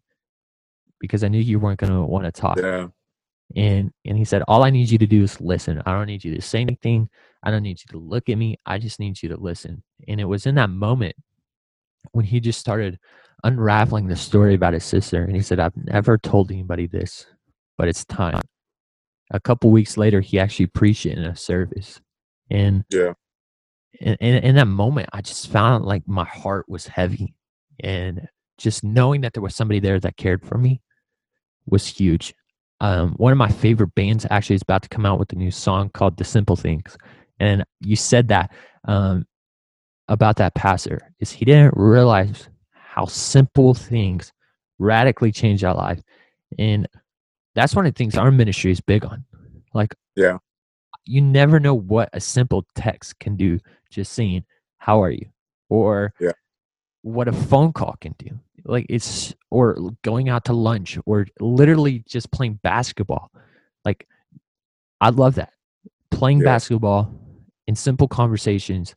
because 0.99 1.23
I 1.23 1.27
knew 1.27 1.39
you 1.39 1.59
weren't 1.59 1.79
going 1.79 1.93
to 1.93 2.01
want 2.01 2.25
to 2.25 2.31
talk." 2.31 2.57
yeah. 2.57 2.87
and 3.55 3.91
and 4.05 4.17
he 4.17 4.25
said 4.25 4.41
all 4.47 4.63
i 4.63 4.71
need 4.71 4.89
you 4.89 4.97
to 4.97 5.05
do 5.05 5.21
is 5.21 5.39
listen 5.39 5.79
i 5.85 5.91
don't 5.91 6.07
need 6.07 6.23
you 6.23 6.33
to 6.33 6.41
say 6.41 6.61
anything 6.61 7.07
i 7.45 7.51
don't 7.51 7.63
need 7.63 7.79
you 7.79 7.91
to 7.91 7.97
look 7.97 8.29
at 8.29 8.37
me 8.37 8.57
i 8.65 8.77
just 8.77 8.99
need 8.99 9.21
you 9.21 9.29
to 9.29 9.37
listen 9.37 9.83
and 10.07 10.19
it 10.19 10.25
was 10.25 10.45
in 10.45 10.55
that 10.55 10.69
moment 10.69 11.15
when 12.11 12.25
he 12.25 12.39
just 12.39 12.59
started 12.59 12.99
unraveling 13.43 14.07
the 14.07 14.15
story 14.15 14.53
about 14.55 14.73
his 14.73 14.83
sister 14.83 15.23
and 15.23 15.35
he 15.35 15.41
said 15.41 15.59
i've 15.59 15.75
never 15.77 16.17
told 16.17 16.51
anybody 16.51 16.87
this 16.87 17.25
but 17.77 17.89
it's 17.89 18.05
time. 18.05 18.41
A 19.31 19.39
couple 19.39 19.69
weeks 19.69 19.97
later 19.97 20.21
he 20.21 20.39
actually 20.39 20.67
preached 20.67 21.05
it 21.05 21.17
in 21.17 21.23
a 21.25 21.35
service 21.35 21.99
and 22.49 22.85
Yeah. 22.89 23.13
in, 23.99 24.15
in, 24.15 24.35
in 24.43 24.55
that 24.55 24.67
moment 24.67 25.09
i 25.13 25.21
just 25.21 25.49
found 25.49 25.83
like 25.85 26.07
my 26.07 26.25
heart 26.25 26.65
was 26.69 26.87
heavy 26.87 27.35
and 27.83 28.27
just 28.57 28.83
knowing 28.83 29.21
that 29.21 29.33
there 29.33 29.43
was 29.43 29.55
somebody 29.55 29.79
there 29.79 29.99
that 29.99 30.17
cared 30.17 30.45
for 30.45 30.57
me 30.57 30.81
was 31.67 31.87
huge. 31.87 32.33
Um, 32.81 33.13
one 33.17 33.31
of 33.31 33.37
my 33.37 33.49
favorite 33.49 33.95
bands 33.95 34.25
actually 34.29 34.57
is 34.57 34.61
about 34.61 34.81
to 34.83 34.89
come 34.89 35.05
out 35.05 35.19
with 35.19 35.31
a 35.31 35.35
new 35.35 35.51
song 35.51 35.89
called 35.89 36.17
the 36.17 36.23
simple 36.23 36.55
things 36.55 36.97
and 37.39 37.63
you 37.81 37.95
said 37.95 38.27
that 38.29 38.51
um, 38.85 39.25
about 40.07 40.37
that 40.37 40.55
pastor 40.55 41.13
is 41.19 41.31
he 41.31 41.45
didn't 41.45 41.73
realize 41.75 42.49
how 42.71 43.05
simple 43.05 43.73
things 43.73 44.31
radically 44.79 45.31
change 45.31 45.63
our 45.63 45.75
life 45.75 46.01
and 46.59 46.87
that's 47.55 47.75
one 47.75 47.85
of 47.85 47.93
the 47.93 47.97
things 47.97 48.15
our 48.17 48.31
ministry 48.31 48.71
is 48.71 48.81
big 48.81 49.05
on 49.05 49.23
like 49.73 49.95
Yeah. 50.15 50.37
you 51.05 51.21
never 51.21 51.59
know 51.59 51.73
what 51.73 52.09
a 52.13 52.19
simple 52.19 52.65
text 52.75 53.19
can 53.19 53.35
do 53.35 53.59
just 53.89 54.13
saying 54.13 54.43
how 54.77 55.01
are 55.01 55.11
you 55.11 55.27
or 55.69 56.13
Yeah. 56.19 56.31
what 57.01 57.27
a 57.27 57.33
phone 57.33 57.73
call 57.73 57.95
can 58.01 58.15
do 58.19 58.29
like 58.65 58.85
it's 58.89 59.33
or 59.49 59.77
going 60.03 60.27
out 60.29 60.45
to 60.45 60.53
lunch 60.53 60.97
or 61.05 61.27
literally 61.39 62.03
just 62.07 62.31
playing 62.31 62.59
basketball 62.63 63.31
like 63.85 64.05
i 65.01 65.09
love 65.09 65.35
that 65.35 65.53
playing 66.11 66.39
Yeah. 66.39 66.45
basketball 66.45 67.11
in 67.75 67.77
simple 67.77 68.07
conversations 68.07 68.95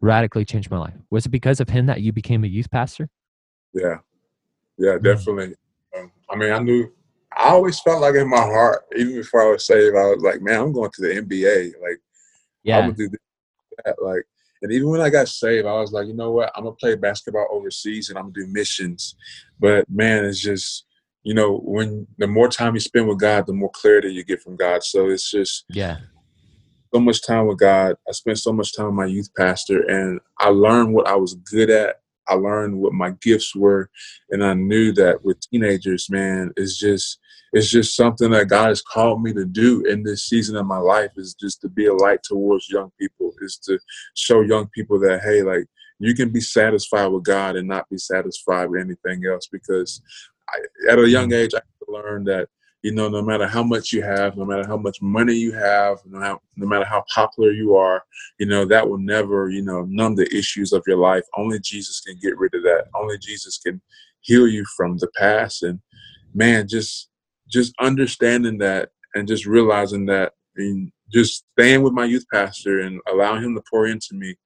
radically 0.00 0.46
changed 0.46 0.70
my 0.70 0.78
life 0.78 0.94
was 1.10 1.26
it 1.26 1.28
because 1.28 1.60
of 1.60 1.68
him 1.68 1.84
that 1.84 2.00
you 2.00 2.10
became 2.10 2.42
a 2.42 2.46
youth 2.46 2.70
pastor 2.70 3.08
Yeah, 3.74 3.98
yeah, 4.78 4.96
Mm. 4.96 5.02
definitely. 5.02 5.54
Um, 5.94 6.10
I 6.30 6.36
mean, 6.36 6.50
I 6.52 6.58
knew. 6.60 6.90
I 7.36 7.48
always 7.50 7.80
felt 7.80 8.00
like 8.00 8.14
in 8.14 8.28
my 8.28 8.40
heart, 8.40 8.84
even 8.96 9.16
before 9.16 9.42
I 9.42 9.50
was 9.50 9.66
saved, 9.66 9.96
I 9.96 10.06
was 10.06 10.22
like, 10.22 10.40
"Man, 10.40 10.60
I'm 10.60 10.72
going 10.72 10.90
to 10.92 11.02
the 11.02 11.14
NBA. 11.16 11.74
Like, 11.82 12.00
yeah, 12.62 12.78
I'm 12.78 12.84
gonna 12.84 12.96
do 12.96 13.08
that." 13.84 13.96
Like, 14.00 14.24
and 14.62 14.72
even 14.72 14.88
when 14.88 15.00
I 15.00 15.10
got 15.10 15.28
saved, 15.28 15.66
I 15.66 15.72
was 15.72 15.92
like, 15.92 16.06
"You 16.06 16.14
know 16.14 16.30
what? 16.30 16.52
I'm 16.54 16.64
gonna 16.64 16.76
play 16.76 16.94
basketball 16.94 17.48
overseas, 17.50 18.08
and 18.08 18.16
I'm 18.18 18.30
gonna 18.30 18.46
do 18.46 18.52
missions." 18.52 19.16
But 19.58 19.90
man, 19.90 20.24
it's 20.24 20.40
just, 20.40 20.86
you 21.24 21.34
know, 21.34 21.58
when 21.58 22.06
the 22.18 22.28
more 22.28 22.48
time 22.48 22.74
you 22.74 22.80
spend 22.80 23.08
with 23.08 23.18
God, 23.18 23.46
the 23.46 23.52
more 23.52 23.70
clarity 23.70 24.12
you 24.12 24.24
get 24.24 24.40
from 24.42 24.54
God. 24.56 24.84
So 24.84 25.08
it's 25.08 25.30
just 25.30 25.64
yeah 25.68 25.98
so 26.94 27.00
much 27.00 27.26
time 27.26 27.46
with 27.46 27.58
God. 27.58 27.96
I 28.08 28.12
spent 28.12 28.38
so 28.38 28.52
much 28.52 28.74
time 28.74 28.86
with 28.86 28.94
my 28.94 29.06
youth 29.06 29.28
pastor, 29.36 29.82
and 29.82 30.20
I 30.38 30.48
learned 30.50 30.94
what 30.94 31.08
I 31.08 31.16
was 31.16 31.34
good 31.34 31.70
at. 31.70 31.96
I 32.28 32.34
learned 32.34 32.78
what 32.78 32.92
my 32.92 33.10
gifts 33.20 33.54
were, 33.54 33.90
and 34.30 34.44
I 34.44 34.54
knew 34.54 34.92
that 34.92 35.24
with 35.24 35.40
teenagers, 35.40 36.08
man, 36.08 36.52
it's 36.56 36.78
just 36.78 37.18
it's 37.52 37.70
just 37.70 37.96
something 37.96 38.30
that 38.30 38.48
God 38.48 38.68
has 38.68 38.82
called 38.82 39.22
me 39.22 39.32
to 39.34 39.44
do 39.44 39.84
in 39.84 40.02
this 40.02 40.24
season 40.24 40.56
of 40.56 40.66
my 40.66 40.78
life. 40.78 41.10
Is 41.16 41.34
just 41.34 41.60
to 41.62 41.68
be 41.68 41.86
a 41.86 41.94
light 41.94 42.20
towards 42.22 42.70
young 42.70 42.92
people. 42.98 43.32
Is 43.40 43.58
to 43.64 43.78
show 44.14 44.42
young 44.42 44.68
people 44.68 45.00
that 45.00 45.22
hey, 45.22 45.42
like 45.42 45.66
you 45.98 46.14
can 46.14 46.30
be 46.30 46.40
satisfied 46.40 47.08
with 47.08 47.24
God 47.24 47.56
and 47.56 47.68
not 47.68 47.88
be 47.90 47.98
satisfied 47.98 48.70
with 48.70 48.80
anything 48.80 49.26
else. 49.26 49.48
Because 49.50 50.00
I, 50.48 50.92
at 50.92 50.98
a 50.98 51.08
young 51.08 51.32
age, 51.32 51.54
I 51.54 51.60
learned 51.88 52.28
that 52.28 52.48
you 52.84 52.92
know, 52.92 53.08
no 53.08 53.22
matter 53.22 53.46
how 53.46 53.62
much 53.62 53.94
you 53.94 54.02
have, 54.02 54.36
no 54.36 54.44
matter 54.44 54.66
how 54.66 54.76
much 54.76 55.00
money 55.00 55.32
you 55.32 55.52
have, 55.52 55.96
no, 56.04 56.20
how, 56.20 56.38
no 56.56 56.66
matter 56.66 56.84
how 56.84 57.02
popular 57.12 57.50
you 57.50 57.74
are, 57.74 58.04
you 58.38 58.44
know, 58.44 58.66
that 58.66 58.86
will 58.86 58.98
never, 58.98 59.48
you 59.48 59.62
know, 59.62 59.86
numb 59.88 60.14
the 60.14 60.28
issues 60.36 60.70
of 60.70 60.84
your 60.86 60.98
life. 60.98 61.24
Only 61.34 61.58
Jesus 61.60 62.02
can 62.02 62.18
get 62.20 62.36
rid 62.36 62.54
of 62.54 62.62
that. 62.64 62.88
Only 62.94 63.16
Jesus 63.16 63.56
can 63.56 63.80
heal 64.20 64.46
you 64.46 64.66
from 64.76 64.98
the 64.98 65.08
past. 65.16 65.62
And 65.62 65.80
man, 66.34 66.68
just 66.68 67.08
just 67.48 67.72
understanding 67.80 68.58
that 68.58 68.90
and 69.14 69.26
just 69.26 69.46
realizing 69.46 70.04
that 70.06 70.32
and 70.56 70.92
just 71.10 71.46
staying 71.58 71.82
with 71.82 71.94
my 71.94 72.04
youth 72.04 72.26
pastor 72.30 72.80
and 72.80 73.00
allowing 73.10 73.42
him 73.42 73.54
to 73.54 73.62
pour 73.70 73.86
into 73.86 74.12
me, 74.12 74.36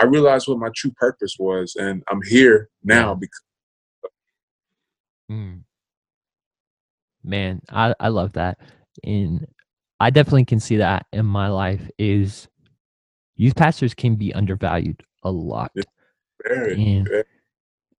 I 0.00 0.04
realized 0.04 0.46
what 0.46 0.58
my 0.58 0.70
true 0.76 0.92
purpose 0.92 1.34
was. 1.40 1.74
And 1.74 2.04
I'm 2.08 2.22
here 2.22 2.68
now 2.84 3.16
because 3.16 3.40
Mm. 5.30 5.64
Man, 7.24 7.62
I, 7.70 7.94
I 7.98 8.08
love 8.08 8.34
that. 8.34 8.58
And 9.02 9.46
I 9.98 10.10
definitely 10.10 10.44
can 10.44 10.60
see 10.60 10.76
that 10.76 11.06
in 11.12 11.26
my 11.26 11.48
life 11.48 11.90
is 11.98 12.48
youth 13.36 13.56
pastors 13.56 13.94
can 13.94 14.16
be 14.16 14.34
undervalued 14.34 15.02
a 15.22 15.30
lot. 15.30 15.72
And, 16.46 17.08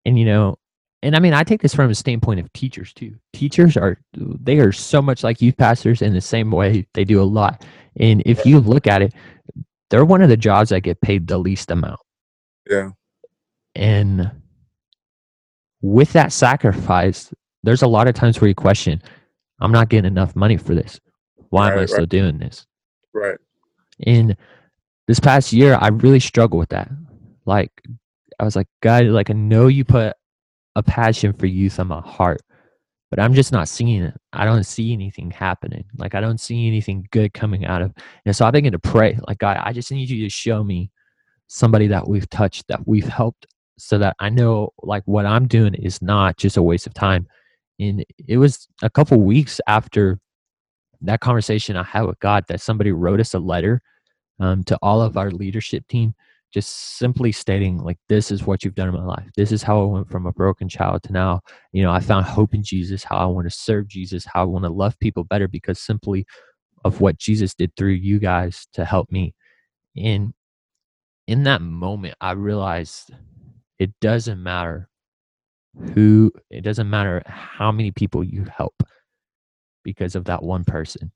and 0.05 0.19
you 0.19 0.25
know, 0.25 0.57
and 1.01 1.15
I 1.15 1.19
mean, 1.19 1.33
I 1.33 1.43
take 1.43 1.61
this 1.61 1.75
from 1.75 1.89
a 1.89 1.95
standpoint 1.95 2.39
of 2.39 2.51
teachers 2.53 2.93
too. 2.93 3.15
Teachers 3.33 3.77
are, 3.77 3.99
they 4.13 4.59
are 4.59 4.71
so 4.71 5.01
much 5.01 5.23
like 5.23 5.41
youth 5.41 5.57
pastors 5.57 6.01
in 6.01 6.13
the 6.13 6.21
same 6.21 6.51
way 6.51 6.87
they 6.93 7.03
do 7.03 7.21
a 7.21 7.23
lot. 7.23 7.65
And 7.97 8.23
if 8.25 8.45
you 8.45 8.59
look 8.59 8.87
at 8.87 9.01
it, 9.01 9.13
they're 9.89 10.05
one 10.05 10.21
of 10.21 10.29
the 10.29 10.37
jobs 10.37 10.69
that 10.69 10.81
get 10.81 11.01
paid 11.01 11.27
the 11.27 11.37
least 11.37 11.69
amount. 11.71 11.99
yeah, 12.69 12.89
And 13.75 14.31
with 15.81 16.13
that 16.13 16.33
sacrifice, 16.33 17.31
there's 17.65 17.81
a 17.81 17.87
lot 17.87 18.07
of 18.07 18.15
times 18.15 18.39
where 18.39 18.47
you 18.47 18.55
question, 18.55 19.01
I'm 19.59 19.71
not 19.71 19.89
getting 19.89 20.09
enough 20.11 20.35
money 20.35 20.57
for 20.57 20.75
this. 20.75 20.99
Why 21.49 21.67
am 21.67 21.73
I 21.73 21.81
Right, 21.81 21.89
still 21.89 21.99
right. 22.01 22.09
doing 22.09 22.37
this? 22.37 22.65
right. 23.13 23.37
And 24.05 24.35
this 25.07 25.19
past 25.19 25.53
year, 25.53 25.77
I 25.79 25.87
really 25.87 26.19
struggled 26.19 26.59
with 26.59 26.69
that. 26.69 26.89
Like, 27.45 27.71
I 28.39 28.43
was 28.43 28.55
like, 28.55 28.67
God, 28.81 29.05
like, 29.05 29.29
I 29.29 29.33
know 29.33 29.67
you 29.67 29.85
put 29.85 30.15
a 30.75 30.83
passion 30.83 31.33
for 31.33 31.45
youth 31.45 31.79
on 31.79 31.87
my 31.87 32.01
heart, 32.01 32.41
but 33.09 33.19
I'm 33.19 33.33
just 33.33 33.51
not 33.51 33.69
seeing 33.69 34.03
it. 34.03 34.13
I 34.33 34.45
don't 34.45 34.65
see 34.65 34.91
anything 34.91 35.31
happening. 35.31 35.85
Like 35.97 36.15
I 36.15 36.21
don't 36.21 36.39
see 36.39 36.67
anything 36.67 37.07
good 37.11 37.33
coming 37.33 37.65
out 37.65 37.81
of. 37.81 37.93
And 38.25 38.35
so 38.35 38.45
I 38.45 38.51
begin 38.51 38.73
to 38.73 38.79
pray, 38.79 39.17
like 39.27 39.37
God, 39.37 39.57
I 39.63 39.71
just 39.71 39.91
need 39.91 40.09
you 40.09 40.23
to 40.23 40.29
show 40.29 40.63
me 40.63 40.91
somebody 41.47 41.87
that 41.87 42.07
we've 42.07 42.29
touched, 42.29 42.67
that 42.67 42.85
we've 42.87 43.07
helped, 43.07 43.45
so 43.77 43.97
that 43.99 44.15
I 44.19 44.29
know 44.29 44.71
like 44.83 45.03
what 45.05 45.25
I'm 45.25 45.47
doing 45.47 45.75
is 45.75 46.01
not 46.01 46.37
just 46.37 46.57
a 46.57 46.61
waste 46.61 46.87
of 46.87 46.93
time. 46.93 47.27
And 47.79 48.05
it 48.27 48.37
was 48.37 48.67
a 48.81 48.89
couple 48.89 49.19
weeks 49.21 49.59
after 49.67 50.19
that 51.01 51.19
conversation 51.19 51.75
I 51.75 51.83
had 51.83 52.03
with 52.03 52.19
God 52.19 52.45
that 52.47 52.61
somebody 52.61 52.91
wrote 52.91 53.19
us 53.19 53.33
a 53.33 53.39
letter 53.39 53.81
um, 54.39 54.63
to 54.65 54.77
all 54.81 55.01
of 55.01 55.17
our 55.17 55.31
leadership 55.31 55.87
team 55.87 56.13
just 56.53 56.97
simply 56.97 57.33
stating 57.33 57.79
like 57.79 57.97
this 58.07 58.31
is 58.31 58.45
what 58.45 58.63
you've 58.63 58.75
done 58.75 58.87
in 58.87 58.93
my 58.95 59.03
life. 59.03 59.27
This 59.35 59.51
is 59.51 59.61
how 59.61 59.81
i 59.81 59.85
went 59.85 60.09
from 60.09 60.25
a 60.25 60.31
broken 60.31 60.69
child 60.69 61.03
to 61.03 61.11
now. 61.11 61.41
You 61.73 61.83
know 61.83 61.91
i 61.91 61.99
found 61.99 62.25
hope 62.25 62.53
in 62.53 62.63
jesus 62.63 63.03
how 63.03 63.17
i 63.17 63.25
want 63.25 63.45
to 63.49 63.55
serve 63.55 63.87
jesus 63.87 64.25
how 64.25 64.41
i 64.43 64.45
want 64.45 64.63
to 64.63 64.71
love 64.71 64.97
people 64.99 65.25
better 65.25 65.47
because 65.49 65.79
simply 65.79 66.25
of 66.85 67.01
what 67.01 67.17
jesus 67.17 67.53
did 67.53 67.75
through 67.75 67.91
you 67.91 68.19
guys 68.19 68.67
to 68.73 68.85
help 68.85 69.11
me. 69.11 69.33
And 69.97 70.33
in 71.27 71.43
that 71.43 71.61
moment 71.61 72.15
i 72.21 72.31
realized 72.31 73.11
it 73.79 73.91
doesn't 73.99 74.41
matter 74.41 74.89
who 75.93 76.31
it 76.49 76.61
doesn't 76.61 76.89
matter 76.89 77.21
how 77.25 77.71
many 77.71 77.91
people 77.91 78.23
you 78.23 78.45
help 78.45 78.81
because 79.83 80.15
of 80.15 80.25
that 80.25 80.41
one 80.41 80.63
person 80.63 81.11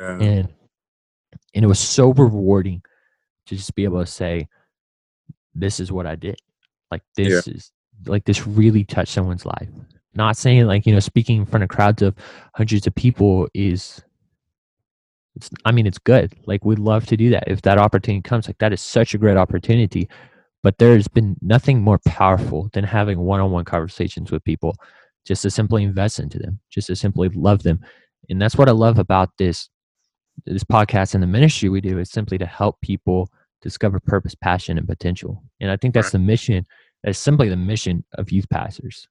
yeah. 0.00 0.18
and 0.20 0.48
and 1.54 1.64
it 1.64 1.68
was 1.68 1.78
so 1.78 2.12
rewarding 2.12 2.82
to 3.46 3.56
just 3.56 3.74
be 3.74 3.84
able 3.84 4.00
to 4.00 4.06
say 4.06 4.48
this 5.54 5.80
is 5.80 5.90
what 5.90 6.06
I 6.06 6.14
did. 6.14 6.38
Like 6.90 7.02
this 7.16 7.46
yeah. 7.46 7.54
is 7.54 7.72
like 8.06 8.24
this 8.24 8.46
really 8.46 8.84
touched 8.84 9.12
someone's 9.12 9.44
life. 9.44 9.68
Not 10.14 10.36
saying 10.36 10.66
like, 10.66 10.86
you 10.86 10.92
know, 10.92 11.00
speaking 11.00 11.38
in 11.38 11.46
front 11.46 11.62
of 11.62 11.68
crowds 11.68 12.02
of 12.02 12.14
hundreds 12.54 12.86
of 12.86 12.94
people 12.94 13.48
is 13.54 14.02
it's 15.34 15.50
I 15.64 15.72
mean 15.72 15.86
it's 15.86 15.98
good. 15.98 16.34
Like 16.46 16.64
we'd 16.64 16.78
love 16.78 17.06
to 17.06 17.16
do 17.16 17.30
that. 17.30 17.44
If 17.46 17.62
that 17.62 17.78
opportunity 17.78 18.22
comes, 18.22 18.46
like 18.46 18.58
that 18.58 18.72
is 18.72 18.80
such 18.80 19.14
a 19.14 19.18
great 19.18 19.36
opportunity. 19.36 20.08
But 20.62 20.78
there's 20.78 21.08
been 21.08 21.36
nothing 21.40 21.80
more 21.80 22.00
powerful 22.06 22.68
than 22.72 22.84
having 22.84 23.20
one-on-one 23.20 23.64
conversations 23.64 24.30
with 24.30 24.42
people 24.44 24.74
just 25.26 25.42
to 25.42 25.50
simply 25.50 25.84
invest 25.84 26.18
into 26.18 26.38
them, 26.38 26.58
just 26.70 26.88
to 26.88 26.96
simply 26.96 27.28
love 27.28 27.62
them. 27.62 27.80
And 28.28 28.42
that's 28.42 28.56
what 28.56 28.68
I 28.68 28.72
love 28.72 28.98
about 28.98 29.30
this 29.38 29.68
this 30.46 30.64
podcast 30.64 31.14
and 31.14 31.22
the 31.22 31.26
ministry 31.26 31.68
we 31.68 31.80
do 31.80 31.98
is 31.98 32.10
simply 32.10 32.38
to 32.38 32.46
help 32.46 32.80
people 32.80 33.28
discover 33.60 33.98
purpose, 33.98 34.34
passion, 34.36 34.78
and 34.78 34.86
potential. 34.86 35.42
And 35.60 35.70
I 35.70 35.76
think 35.76 35.94
that's 35.94 36.12
the 36.12 36.18
mission. 36.18 36.64
That's 37.02 37.18
simply 37.18 37.48
the 37.48 37.56
mission 37.56 38.04
of 38.14 38.30
youth 38.30 38.48
pastors 38.48 39.08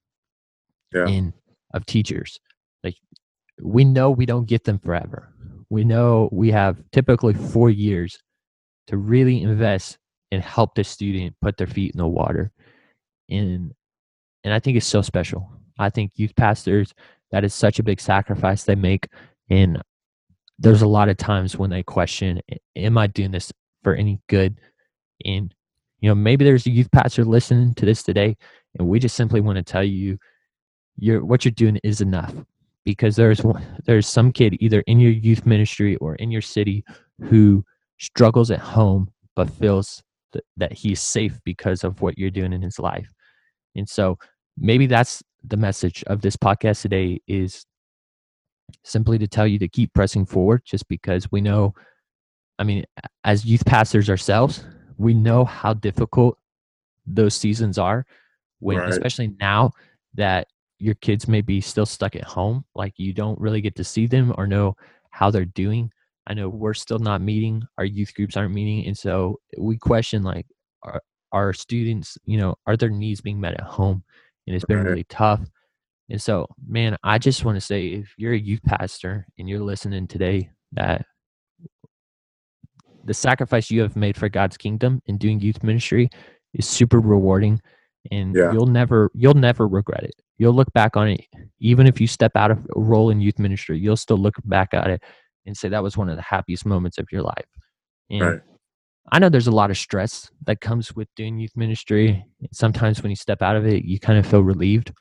yeah. 0.93 1.07
and 1.07 1.33
of 1.73 1.85
teachers. 1.85 2.39
Like 2.83 2.95
we 3.61 3.83
know 3.83 4.11
we 4.11 4.25
don't 4.25 4.47
get 4.47 4.63
them 4.63 4.79
forever. 4.79 5.33
We 5.69 5.83
know 5.83 6.29
we 6.31 6.51
have 6.51 6.81
typically 6.91 7.33
four 7.33 7.69
years 7.69 8.19
to 8.87 8.97
really 8.97 9.41
invest 9.41 9.97
and 10.31 10.43
help 10.43 10.75
the 10.75 10.83
student 10.83 11.35
put 11.41 11.57
their 11.57 11.67
feet 11.67 11.93
in 11.93 11.97
the 11.97 12.07
water. 12.07 12.51
And 13.29 13.73
and 14.43 14.53
I 14.53 14.59
think 14.59 14.77
it's 14.77 14.85
so 14.85 15.01
special. 15.01 15.51
I 15.79 15.89
think 15.89 16.11
youth 16.15 16.35
pastors, 16.35 16.93
that 17.31 17.43
is 17.43 17.53
such 17.53 17.79
a 17.79 17.83
big 17.83 17.99
sacrifice 17.99 18.63
they 18.63 18.75
make. 18.75 19.07
And 19.49 19.81
there's 20.57 20.81
a 20.81 20.87
lot 20.87 21.09
of 21.09 21.17
times 21.17 21.57
when 21.57 21.69
they 21.69 21.83
question, 21.83 22.41
am 22.75 22.97
I 22.97 23.07
doing 23.07 23.31
this 23.31 23.51
for 23.87 23.95
any 23.95 24.19
good. 24.27 24.59
And, 25.23 25.53
you 26.01 26.09
know, 26.09 26.15
maybe 26.15 26.43
there's 26.43 26.65
a 26.65 26.71
youth 26.71 26.91
pastor 26.91 27.23
listening 27.23 27.73
to 27.75 27.85
this 27.85 28.03
today, 28.03 28.35
and 28.77 28.85
we 28.85 28.99
just 28.99 29.15
simply 29.15 29.39
want 29.39 29.55
to 29.55 29.63
tell 29.63 29.83
you 29.83 30.17
you're, 30.97 31.23
what 31.23 31.45
you're 31.45 31.53
doing 31.53 31.79
is 31.83 32.01
enough 32.01 32.33
because 32.83 33.15
there's 33.15 33.41
there's 33.85 34.07
some 34.07 34.33
kid 34.33 34.57
either 34.59 34.81
in 34.87 34.99
your 34.99 35.11
youth 35.11 35.45
ministry 35.45 35.95
or 35.97 36.15
in 36.15 36.31
your 36.31 36.41
city 36.41 36.83
who 37.29 37.63
struggles 37.97 38.51
at 38.51 38.59
home 38.59 39.09
but 39.35 39.49
feels 39.49 40.03
that, 40.37 40.45
that 40.55 40.73
he's 40.73 41.01
safe 41.01 41.39
because 41.43 41.83
of 41.83 42.01
what 42.01 42.17
you're 42.17 42.29
doing 42.29 42.53
in 42.53 42.61
his 42.61 42.79
life 42.79 43.11
and 43.75 43.87
so 43.87 44.17
maybe 44.57 44.87
that's 44.87 45.21
the 45.43 45.57
message 45.57 46.03
of 46.07 46.21
this 46.21 46.37
podcast 46.37 46.81
today 46.81 47.21
is 47.27 47.65
simply 48.83 49.17
to 49.17 49.27
tell 49.27 49.47
you 49.47 49.59
to 49.59 49.67
keep 49.67 49.93
pressing 49.93 50.25
forward 50.25 50.61
just 50.65 50.87
because 50.87 51.31
we 51.31 51.41
know 51.41 51.73
I 52.59 52.63
mean, 52.63 52.85
as 53.23 53.45
youth 53.45 53.65
pastors 53.65 54.09
ourselves, 54.09 54.63
we 54.97 55.13
know 55.13 55.45
how 55.45 55.73
difficult 55.73 56.37
those 57.05 57.35
seasons 57.35 57.77
are 57.77 58.05
when, 58.59 58.77
right. 58.77 58.89
especially 58.89 59.35
now 59.39 59.71
that 60.15 60.47
your 60.79 60.95
kids 60.95 61.27
may 61.27 61.41
be 61.41 61.61
still 61.61 61.85
stuck 61.85 62.15
at 62.15 62.23
home, 62.23 62.65
like 62.75 62.93
you 62.97 63.13
don't 63.13 63.39
really 63.39 63.61
get 63.61 63.75
to 63.75 63.83
see 63.83 64.07
them 64.07 64.33
or 64.37 64.47
know 64.47 64.75
how 65.11 65.29
they're 65.29 65.45
doing. 65.45 65.91
I 66.27 66.33
know 66.33 66.49
we're 66.49 66.73
still 66.73 66.99
not 66.99 67.21
meeting, 67.21 67.63
our 67.77 67.85
youth 67.85 68.13
groups 68.13 68.35
aren't 68.35 68.53
meeting. 68.53 68.85
And 68.85 68.97
so 68.97 69.39
we 69.57 69.77
question, 69.77 70.23
like, 70.23 70.45
are 70.83 71.01
our 71.31 71.53
students, 71.53 72.17
you 72.25 72.37
know, 72.37 72.55
are 72.67 72.75
their 72.75 72.89
needs 72.89 73.21
being 73.21 73.39
met 73.39 73.53
at 73.53 73.61
home? 73.61 74.03
And 74.45 74.55
it's 74.55 74.65
been 74.65 74.83
really 74.83 75.05
tough. 75.05 75.41
And 76.09 76.21
so, 76.21 76.47
man, 76.67 76.97
I 77.03 77.17
just 77.17 77.45
want 77.45 77.55
to 77.55 77.61
say 77.61 77.87
if 77.87 78.13
you're 78.17 78.33
a 78.33 78.39
youth 78.39 78.61
pastor 78.65 79.25
and 79.39 79.47
you're 79.47 79.61
listening 79.61 80.07
today, 80.07 80.49
that 80.73 81.05
the 83.05 83.13
sacrifice 83.13 83.71
you 83.71 83.81
have 83.81 83.95
made 83.95 84.17
for 84.17 84.27
God's 84.27 84.57
kingdom 84.57 85.01
in 85.05 85.17
doing 85.17 85.39
youth 85.39 85.63
ministry 85.63 86.09
is 86.53 86.67
super 86.67 86.99
rewarding 86.99 87.61
and 88.11 88.35
yeah. 88.35 88.51
you'll 88.51 88.65
never 88.67 89.11
you'll 89.13 89.33
never 89.33 89.65
regret 89.67 90.03
it. 90.03 90.15
You'll 90.37 90.53
look 90.53 90.71
back 90.73 90.97
on 90.97 91.07
it 91.09 91.25
even 91.59 91.87
if 91.87 91.99
you 92.01 92.07
step 92.07 92.33
out 92.35 92.51
of 92.51 92.59
a 92.75 92.79
role 92.79 93.09
in 93.09 93.21
youth 93.21 93.39
ministry, 93.39 93.79
you'll 93.79 93.97
still 93.97 94.17
look 94.17 94.35
back 94.45 94.73
at 94.73 94.89
it 94.89 95.01
and 95.47 95.57
say 95.57 95.69
that 95.69 95.83
was 95.83 95.97
one 95.97 96.09
of 96.09 96.15
the 96.15 96.21
happiest 96.21 96.65
moments 96.65 96.97
of 96.97 97.07
your 97.11 97.23
life. 97.23 97.45
And 98.09 98.21
right. 98.21 98.41
I 99.11 99.19
know 99.19 99.29
there's 99.29 99.47
a 99.47 99.51
lot 99.51 99.71
of 99.71 99.77
stress 99.77 100.29
that 100.45 100.61
comes 100.61 100.95
with 100.95 101.07
doing 101.15 101.39
youth 101.39 101.55
ministry. 101.55 102.23
Sometimes 102.51 103.01
when 103.01 103.09
you 103.09 103.15
step 103.15 103.41
out 103.41 103.55
of 103.55 103.65
it, 103.65 103.85
you 103.85 103.99
kind 103.99 104.19
of 104.19 104.27
feel 104.27 104.43
relieved. 104.43 104.93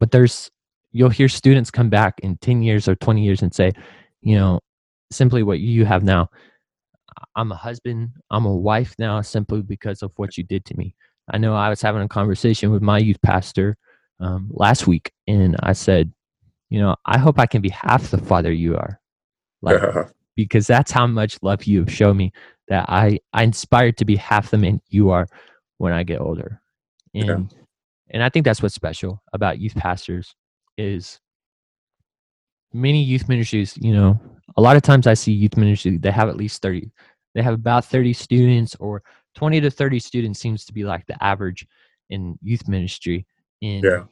But 0.00 0.10
there's 0.10 0.50
you'll 0.92 1.10
hear 1.10 1.28
students 1.28 1.70
come 1.70 1.90
back 1.90 2.18
in 2.20 2.38
10 2.38 2.62
years 2.62 2.88
or 2.88 2.96
20 2.96 3.22
years 3.22 3.42
and 3.42 3.54
say, 3.54 3.72
you 4.22 4.34
know, 4.34 4.60
simply 5.12 5.42
what 5.42 5.60
you 5.60 5.84
have 5.84 6.02
now 6.02 6.28
I'm 7.34 7.52
a 7.52 7.56
husband, 7.56 8.10
I'm 8.30 8.46
a 8.46 8.54
wife 8.54 8.94
now 8.98 9.20
simply 9.20 9.62
because 9.62 10.02
of 10.02 10.12
what 10.16 10.36
you 10.36 10.44
did 10.44 10.64
to 10.66 10.76
me. 10.76 10.94
I 11.30 11.38
know 11.38 11.54
I 11.54 11.68
was 11.68 11.82
having 11.82 12.02
a 12.02 12.08
conversation 12.08 12.70
with 12.70 12.82
my 12.82 12.98
youth 12.98 13.20
pastor 13.22 13.76
um, 14.20 14.50
last 14.52 14.86
week, 14.86 15.12
and 15.26 15.56
I 15.62 15.72
said, 15.72 16.12
you 16.70 16.80
know, 16.80 16.96
I 17.04 17.18
hope 17.18 17.38
I 17.38 17.46
can 17.46 17.62
be 17.62 17.68
half 17.68 18.10
the 18.10 18.18
father 18.18 18.52
you 18.52 18.76
are, 18.76 19.00
like, 19.66 20.06
because 20.36 20.66
that's 20.66 20.90
how 20.90 21.06
much 21.06 21.38
love 21.42 21.64
you 21.64 21.80
have 21.80 21.92
shown 21.92 22.16
me. 22.16 22.32
That 22.68 22.86
I 22.88 23.20
I 23.32 23.44
inspired 23.44 23.96
to 23.98 24.04
be 24.04 24.16
half 24.16 24.50
the 24.50 24.58
man 24.58 24.80
you 24.88 25.10
are 25.10 25.28
when 25.78 25.92
I 25.92 26.02
get 26.02 26.20
older, 26.20 26.60
and 27.14 27.26
yeah. 27.26 27.58
and 28.10 28.22
I 28.22 28.28
think 28.28 28.44
that's 28.44 28.62
what's 28.62 28.74
special 28.74 29.22
about 29.32 29.60
youth 29.60 29.74
pastors 29.74 30.34
is 30.76 31.20
many 32.72 33.02
youth 33.02 33.28
ministries. 33.28 33.76
You 33.76 33.94
know, 33.94 34.20
a 34.56 34.62
lot 34.62 34.76
of 34.76 34.82
times 34.82 35.06
I 35.06 35.14
see 35.14 35.32
youth 35.32 35.56
ministry 35.56 35.98
they 35.98 36.10
have 36.10 36.28
at 36.28 36.36
least 36.36 36.60
thirty 36.60 36.90
they 37.36 37.42
have 37.42 37.54
about 37.54 37.84
30 37.84 38.14
students 38.14 38.74
or 38.80 39.02
20 39.34 39.60
to 39.60 39.70
30 39.70 39.98
students 39.98 40.40
seems 40.40 40.64
to 40.64 40.72
be 40.72 40.84
like 40.84 41.04
the 41.06 41.22
average 41.22 41.66
in 42.08 42.38
youth 42.42 42.66
ministry 42.66 43.26
and 43.62 43.84
yeah 43.84 44.04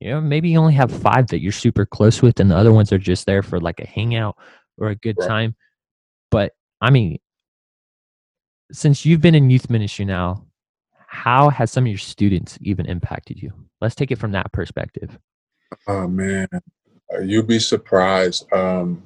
you 0.00 0.10
know 0.10 0.20
maybe 0.20 0.48
you 0.48 0.58
only 0.58 0.74
have 0.74 0.90
five 0.90 1.26
that 1.26 1.40
you're 1.40 1.52
super 1.52 1.84
close 1.84 2.22
with 2.22 2.38
and 2.40 2.50
the 2.50 2.56
other 2.56 2.72
ones 2.72 2.92
are 2.92 2.98
just 2.98 3.26
there 3.26 3.42
for 3.42 3.60
like 3.60 3.80
a 3.80 3.86
hangout 3.86 4.36
or 4.78 4.88
a 4.88 4.96
good 4.96 5.16
right. 5.18 5.28
time 5.28 5.56
but 6.30 6.52
i 6.80 6.90
mean 6.90 7.18
since 8.70 9.04
you've 9.04 9.20
been 9.20 9.34
in 9.34 9.50
youth 9.50 9.70
ministry 9.70 10.04
now 10.04 10.44
how 11.06 11.48
has 11.48 11.70
some 11.70 11.84
of 11.84 11.88
your 11.88 11.98
students 11.98 12.58
even 12.62 12.86
impacted 12.86 13.40
you 13.40 13.52
let's 13.80 13.94
take 13.94 14.10
it 14.10 14.18
from 14.18 14.32
that 14.32 14.50
perspective 14.52 15.18
oh 15.86 16.06
man 16.06 16.48
uh, 16.52 17.20
you'll 17.20 17.42
be 17.42 17.58
surprised 17.58 18.50
um 18.52 19.02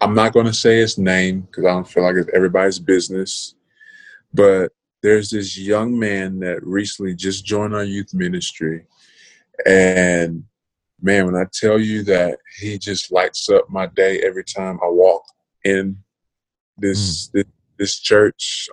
I'm 0.00 0.14
not 0.14 0.32
going 0.32 0.46
to 0.46 0.52
say 0.52 0.78
his 0.78 0.96
name 0.96 1.42
because 1.42 1.64
I 1.64 1.68
don't 1.68 1.88
feel 1.88 2.04
like 2.04 2.16
it's 2.16 2.30
everybody's 2.32 2.78
business. 2.78 3.54
But 4.32 4.72
there's 5.02 5.30
this 5.30 5.58
young 5.58 5.98
man 5.98 6.40
that 6.40 6.64
recently 6.64 7.14
just 7.14 7.44
joined 7.44 7.74
our 7.74 7.84
youth 7.84 8.14
ministry. 8.14 8.86
And 9.66 10.44
man, 11.02 11.26
when 11.26 11.36
I 11.36 11.46
tell 11.52 11.78
you 11.78 12.02
that 12.04 12.38
he 12.58 12.78
just 12.78 13.12
lights 13.12 13.48
up 13.48 13.68
my 13.68 13.86
day 13.86 14.20
every 14.20 14.44
time 14.44 14.78
I 14.82 14.88
walk 14.88 15.22
in 15.64 15.96
this 16.76 17.28
mm. 17.28 17.32
this, 17.32 17.44
this 17.78 18.00
church, 18.00 18.68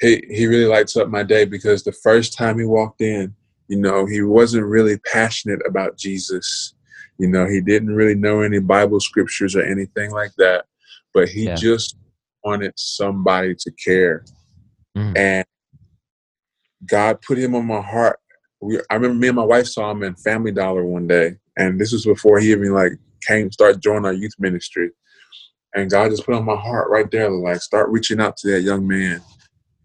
he 0.00 0.24
he 0.28 0.46
really 0.46 0.66
lights 0.66 0.96
up 0.96 1.08
my 1.08 1.22
day 1.22 1.44
because 1.44 1.82
the 1.82 1.92
first 1.92 2.36
time 2.36 2.58
he 2.58 2.64
walked 2.64 3.00
in, 3.00 3.34
you 3.68 3.78
know, 3.78 4.06
he 4.06 4.22
wasn't 4.22 4.66
really 4.66 4.98
passionate 4.98 5.60
about 5.66 5.96
Jesus. 5.96 6.74
You 7.18 7.28
know, 7.28 7.46
he 7.46 7.60
didn't 7.60 7.94
really 7.94 8.14
know 8.14 8.42
any 8.42 8.58
Bible 8.58 9.00
scriptures 9.00 9.56
or 9.56 9.62
anything 9.62 10.10
like 10.10 10.32
that, 10.36 10.66
but 11.14 11.28
he 11.28 11.44
yeah. 11.44 11.54
just 11.54 11.96
wanted 12.44 12.72
somebody 12.76 13.54
to 13.54 13.70
care. 13.72 14.24
Mm. 14.96 15.16
And 15.16 15.46
God 16.84 17.20
put 17.22 17.38
him 17.38 17.54
on 17.54 17.66
my 17.66 17.80
heart. 17.80 18.20
We, 18.60 18.78
I 18.90 18.94
remember 18.94 19.16
me 19.16 19.28
and 19.28 19.36
my 19.36 19.44
wife 19.44 19.66
saw 19.66 19.90
him 19.90 20.02
in 20.02 20.14
Family 20.16 20.52
Dollar 20.52 20.84
one 20.84 21.06
day, 21.06 21.36
And 21.56 21.80
this 21.80 21.92
was 21.92 22.04
before 22.06 22.38
he 22.38 22.52
even 22.52 22.72
like 22.72 22.92
came, 23.26 23.50
start 23.52 23.80
joining 23.80 24.06
our 24.06 24.12
youth 24.12 24.34
ministry. 24.38 24.90
And 25.74 25.90
God 25.90 26.10
just 26.10 26.24
put 26.24 26.34
on 26.34 26.44
my 26.44 26.56
heart 26.56 26.90
right 26.90 27.10
there, 27.10 27.30
like 27.30 27.60
start 27.60 27.90
reaching 27.90 28.20
out 28.20 28.36
to 28.38 28.50
that 28.52 28.62
young 28.62 28.86
man 28.86 29.22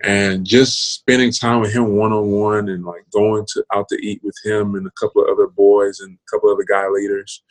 and 0.03 0.45
just 0.45 0.95
spending 0.95 1.31
time 1.31 1.61
with 1.61 1.73
him 1.73 1.95
one 1.95 2.11
on 2.11 2.31
one 2.31 2.69
and 2.69 2.83
like 2.83 3.03
going 3.11 3.45
to 3.53 3.63
out 3.73 3.87
to 3.89 3.95
eat 4.05 4.21
with 4.23 4.35
him 4.43 4.75
and 4.75 4.87
a 4.87 4.91
couple 4.99 5.23
of 5.23 5.29
other 5.29 5.47
boys 5.47 5.99
and 5.99 6.15
a 6.15 6.31
couple 6.31 6.49
of 6.49 6.55
other 6.55 6.65
guy 6.67 6.87
leaders. 6.87 7.43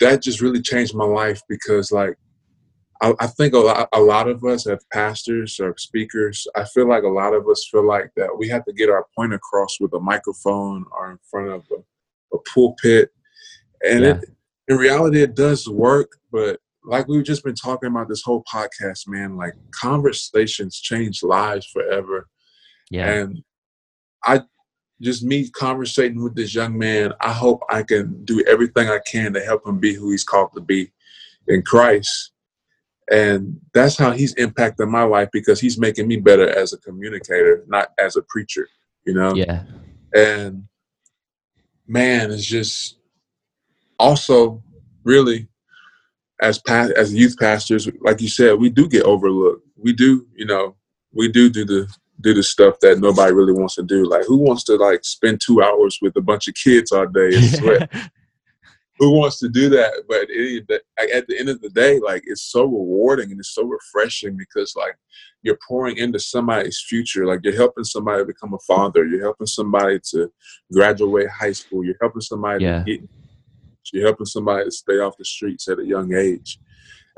That 0.00 0.22
just 0.22 0.40
really 0.40 0.60
changed 0.60 0.94
my 0.94 1.04
life 1.04 1.42
because 1.48 1.92
like 1.92 2.16
I, 3.02 3.14
I 3.18 3.26
think 3.26 3.54
a 3.54 3.58
lot, 3.58 3.88
a 3.92 4.00
lot 4.00 4.28
of 4.28 4.44
us 4.44 4.66
as 4.66 4.84
pastors 4.92 5.58
or 5.58 5.74
speakers, 5.78 6.46
I 6.54 6.64
feel 6.64 6.88
like 6.88 7.04
a 7.04 7.08
lot 7.08 7.34
of 7.34 7.48
us 7.48 7.68
feel 7.70 7.86
like 7.86 8.10
that 8.16 8.36
we 8.36 8.48
have 8.48 8.64
to 8.66 8.72
get 8.72 8.90
our 8.90 9.06
point 9.16 9.32
across 9.32 9.78
with 9.80 9.92
a 9.94 10.00
microphone 10.00 10.84
or 10.92 11.12
in 11.12 11.18
front 11.30 11.48
of 11.48 11.64
a, 11.70 12.36
a 12.36 12.38
pulpit. 12.52 13.10
And 13.82 14.04
yeah. 14.04 14.10
it, 14.16 14.24
in 14.68 14.76
reality, 14.76 15.22
it 15.22 15.34
does 15.34 15.68
work, 15.68 16.12
but 16.30 16.60
like 16.84 17.08
we've 17.08 17.24
just 17.24 17.44
been 17.44 17.54
talking 17.54 17.88
about 17.88 18.08
this 18.08 18.22
whole 18.22 18.44
podcast, 18.52 19.08
man, 19.08 19.36
like 19.36 19.54
conversations 19.72 20.80
change 20.80 21.22
lives 21.22 21.66
forever. 21.66 22.28
Yeah. 22.90 23.10
And 23.10 23.42
I 24.24 24.42
just 25.00 25.22
me 25.22 25.48
conversating 25.48 26.22
with 26.22 26.34
this 26.34 26.54
young 26.54 26.76
man, 26.76 27.12
I 27.20 27.32
hope 27.32 27.62
I 27.70 27.82
can 27.82 28.24
do 28.24 28.44
everything 28.46 28.88
I 28.88 29.00
can 29.06 29.32
to 29.32 29.40
help 29.40 29.66
him 29.66 29.78
be 29.78 29.94
who 29.94 30.10
he's 30.10 30.24
called 30.24 30.52
to 30.54 30.60
be 30.60 30.92
in 31.48 31.62
Christ. 31.62 32.32
And 33.10 33.60
that's 33.74 33.98
how 33.98 34.12
he's 34.12 34.34
impacted 34.34 34.88
my 34.88 35.02
life 35.02 35.28
because 35.32 35.60
he's 35.60 35.78
making 35.78 36.06
me 36.06 36.16
better 36.16 36.48
as 36.48 36.72
a 36.72 36.78
communicator, 36.78 37.64
not 37.66 37.88
as 37.98 38.16
a 38.16 38.22
preacher, 38.22 38.68
you 39.04 39.14
know? 39.14 39.34
Yeah. 39.34 39.64
And 40.14 40.64
man, 41.88 42.30
it's 42.30 42.46
just 42.46 42.98
also 43.98 44.62
really 45.02 45.48
as 46.40 46.58
past 46.58 46.92
as 46.92 47.12
youth 47.12 47.36
pastors, 47.38 47.88
like 48.00 48.20
you 48.20 48.28
said, 48.28 48.58
we 48.58 48.70
do 48.70 48.88
get 48.88 49.02
overlooked. 49.02 49.66
We 49.76 49.92
do, 49.92 50.26
you 50.34 50.46
know, 50.46 50.76
we 51.12 51.28
do 51.28 51.50
do 51.50 51.64
the 51.64 51.92
do 52.20 52.34
the 52.34 52.42
stuff 52.42 52.76
that 52.80 52.98
nobody 52.98 53.32
really 53.32 53.52
wants 53.52 53.74
to 53.76 53.82
do. 53.82 54.04
Like, 54.04 54.24
who 54.26 54.36
wants 54.36 54.64
to 54.64 54.76
like 54.76 55.04
spend 55.04 55.40
two 55.40 55.62
hours 55.62 55.98
with 56.02 56.16
a 56.16 56.20
bunch 56.20 56.48
of 56.48 56.54
kids 56.54 56.92
all 56.92 57.06
day 57.06 57.34
and 57.34 57.44
sweat? 57.44 57.90
who 59.00 59.12
wants 59.12 59.38
to 59.38 59.48
do 59.48 59.70
that? 59.70 60.04
But 60.08 60.26
it, 60.28 60.70
at 60.70 61.26
the 61.26 61.38
end 61.38 61.48
of 61.48 61.60
the 61.62 61.70
day, 61.70 61.98
like 61.98 62.22
it's 62.26 62.42
so 62.42 62.64
rewarding 62.64 63.30
and 63.30 63.40
it's 63.40 63.54
so 63.54 63.64
refreshing 63.64 64.36
because 64.36 64.74
like 64.76 64.94
you're 65.42 65.58
pouring 65.66 65.96
into 65.96 66.20
somebody's 66.20 66.84
future. 66.86 67.26
Like 67.26 67.40
you're 67.42 67.56
helping 67.56 67.84
somebody 67.84 68.24
become 68.24 68.52
a 68.52 68.58
father. 68.58 69.06
You're 69.06 69.22
helping 69.22 69.46
somebody 69.46 70.00
to 70.10 70.30
graduate 70.70 71.30
high 71.30 71.52
school. 71.52 71.82
You're 71.82 71.96
helping 71.98 72.20
somebody 72.20 72.64
yeah. 72.64 72.84
to 72.84 72.84
get 72.84 73.08
you're 73.92 74.06
helping 74.06 74.26
somebody 74.26 74.64
to 74.64 74.70
stay 74.70 75.00
off 75.00 75.16
the 75.16 75.24
streets 75.24 75.66
at 75.66 75.80
a 75.80 75.84
young 75.84 76.14
age. 76.14 76.60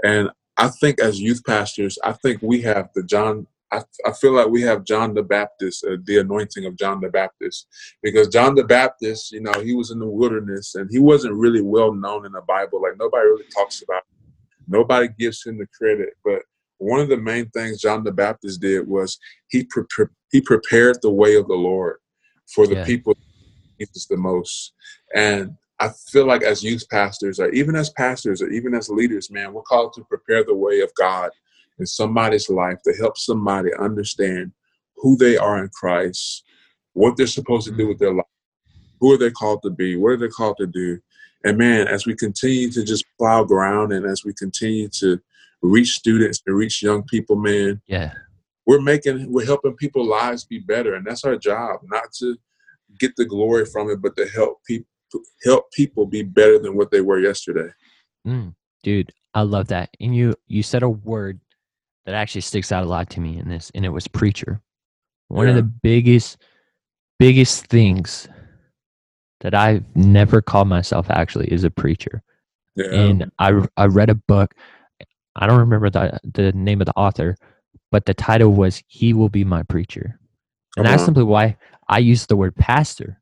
And 0.04 0.30
I 0.56 0.68
think 0.68 1.00
as 1.00 1.20
youth 1.20 1.42
pastors, 1.44 1.98
I 2.02 2.12
think 2.12 2.40
we 2.40 2.62
have 2.62 2.88
the 2.94 3.02
John. 3.02 3.46
I, 3.72 3.82
I 4.04 4.12
feel 4.12 4.32
like 4.32 4.48
we 4.48 4.60
have 4.62 4.84
John 4.84 5.14
the 5.14 5.22
Baptist, 5.22 5.84
uh, 5.84 5.96
the 6.04 6.18
anointing 6.18 6.66
of 6.66 6.76
John 6.76 7.00
the 7.00 7.08
Baptist, 7.08 7.66
because 8.02 8.28
John 8.28 8.54
the 8.54 8.64
Baptist, 8.64 9.32
you 9.32 9.40
know, 9.40 9.52
he 9.60 9.74
was 9.74 9.90
in 9.90 9.98
the 9.98 10.06
wilderness 10.06 10.74
and 10.74 10.88
he 10.90 10.98
wasn't 10.98 11.34
really 11.34 11.62
well 11.62 11.92
known 11.92 12.26
in 12.26 12.32
the 12.32 12.42
Bible. 12.42 12.82
Like 12.82 12.98
nobody 12.98 13.26
really 13.26 13.48
talks 13.54 13.82
about. 13.82 14.02
Him. 14.02 14.28
Nobody 14.68 15.08
gives 15.18 15.44
him 15.44 15.58
the 15.58 15.66
credit, 15.76 16.10
but 16.24 16.42
one 16.78 17.00
of 17.00 17.08
the 17.08 17.16
main 17.16 17.48
things 17.50 17.80
John 17.80 18.04
the 18.04 18.12
Baptist 18.12 18.60
did 18.60 18.86
was 18.86 19.18
he 19.48 19.64
pre- 19.64 20.06
he 20.30 20.40
prepared 20.40 20.98
the 21.00 21.10
way 21.10 21.36
of 21.36 21.48
the 21.48 21.54
Lord 21.54 21.96
for 22.54 22.66
the 22.66 22.76
yeah. 22.76 22.84
people 22.84 23.16
Jesus 23.78 24.06
the 24.06 24.16
most. 24.16 24.72
And 25.14 25.56
I 25.80 25.90
feel 26.10 26.26
like 26.26 26.42
as 26.42 26.62
youth 26.62 26.84
pastors, 26.90 27.40
or 27.40 27.48
even 27.50 27.74
as 27.74 27.90
pastors, 27.90 28.42
or 28.42 28.48
even 28.50 28.74
as 28.74 28.88
leaders, 28.88 29.30
man, 29.30 29.52
we're 29.52 29.62
called 29.62 29.92
to 29.94 30.04
prepare 30.04 30.44
the 30.44 30.54
way 30.54 30.80
of 30.80 30.92
God 30.94 31.30
in 31.78 31.86
somebody's 31.86 32.48
life 32.48 32.78
to 32.84 32.92
help 32.94 33.18
somebody 33.18 33.70
understand 33.78 34.52
who 34.96 35.16
they 35.16 35.36
are 35.36 35.62
in 35.62 35.68
Christ, 35.70 36.44
what 36.92 37.16
they're 37.16 37.26
supposed 37.26 37.66
to 37.66 37.76
do 37.76 37.88
with 37.88 37.98
their 37.98 38.14
life, 38.14 38.26
who 39.00 39.12
are 39.12 39.18
they 39.18 39.30
called 39.30 39.62
to 39.62 39.70
be, 39.70 39.96
what 39.96 40.12
are 40.12 40.16
they 40.16 40.28
called 40.28 40.56
to 40.58 40.66
do. 40.66 41.00
And 41.44 41.58
man, 41.58 41.88
as 41.88 42.06
we 42.06 42.14
continue 42.14 42.70
to 42.70 42.84
just 42.84 43.04
plow 43.18 43.42
ground 43.42 43.92
and 43.92 44.06
as 44.06 44.24
we 44.24 44.32
continue 44.34 44.88
to 45.00 45.20
reach 45.60 45.94
students 45.94 46.40
and 46.46 46.56
reach 46.56 46.82
young 46.82 47.02
people, 47.02 47.36
man, 47.36 47.80
yeah, 47.86 48.12
we're 48.64 48.80
making 48.80 49.32
we're 49.32 49.44
helping 49.44 49.74
people's 49.74 50.08
lives 50.08 50.44
be 50.44 50.60
better. 50.60 50.94
And 50.94 51.04
that's 51.04 51.24
our 51.24 51.36
job, 51.36 51.80
not 51.84 52.12
to 52.18 52.36
get 53.00 53.16
the 53.16 53.24
glory 53.24 53.64
from 53.64 53.90
it, 53.90 54.00
but 54.00 54.16
to 54.16 54.28
help 54.28 54.62
people 54.64 54.86
help 55.44 55.70
people 55.72 56.06
be 56.06 56.22
better 56.22 56.58
than 56.58 56.76
what 56.76 56.90
they 56.90 57.00
were 57.00 57.18
yesterday. 57.18 57.68
Mm, 58.26 58.54
dude, 58.82 59.12
I 59.34 59.42
love 59.42 59.68
that. 59.68 59.90
And 60.00 60.14
you 60.14 60.34
you 60.46 60.62
said 60.62 60.82
a 60.82 60.88
word 60.88 61.40
that 62.06 62.14
actually 62.14 62.40
sticks 62.40 62.72
out 62.72 62.84
a 62.84 62.88
lot 62.88 63.10
to 63.10 63.20
me 63.20 63.38
in 63.38 63.48
this, 63.48 63.70
and 63.74 63.84
it 63.84 63.90
was 63.90 64.08
preacher. 64.08 64.60
One 65.28 65.46
yeah. 65.46 65.50
of 65.50 65.56
the 65.56 65.62
biggest 65.62 66.38
biggest 67.18 67.66
things 67.66 68.28
that 69.40 69.54
I've 69.54 69.84
never 69.94 70.42
called 70.42 70.68
myself 70.68 71.10
actually 71.10 71.52
is 71.52 71.64
a 71.64 71.70
preacher. 71.70 72.22
Yeah. 72.76 72.92
And 72.92 73.30
I 73.38 73.66
I 73.76 73.86
read 73.86 74.10
a 74.10 74.14
book. 74.14 74.54
I 75.36 75.46
don't 75.46 75.58
remember 75.58 75.90
the 75.90 76.18
the 76.24 76.52
name 76.52 76.80
of 76.80 76.86
the 76.86 76.96
author, 76.96 77.36
but 77.90 78.06
the 78.06 78.14
title 78.14 78.52
was 78.52 78.82
"He 78.86 79.12
Will 79.12 79.28
Be 79.28 79.44
My 79.44 79.62
Preacher," 79.62 80.18
and 80.76 80.86
uh-huh. 80.86 80.96
that's 80.96 81.04
simply 81.04 81.24
why 81.24 81.56
I 81.88 81.98
use 81.98 82.26
the 82.26 82.36
word 82.36 82.56
pastor. 82.56 83.20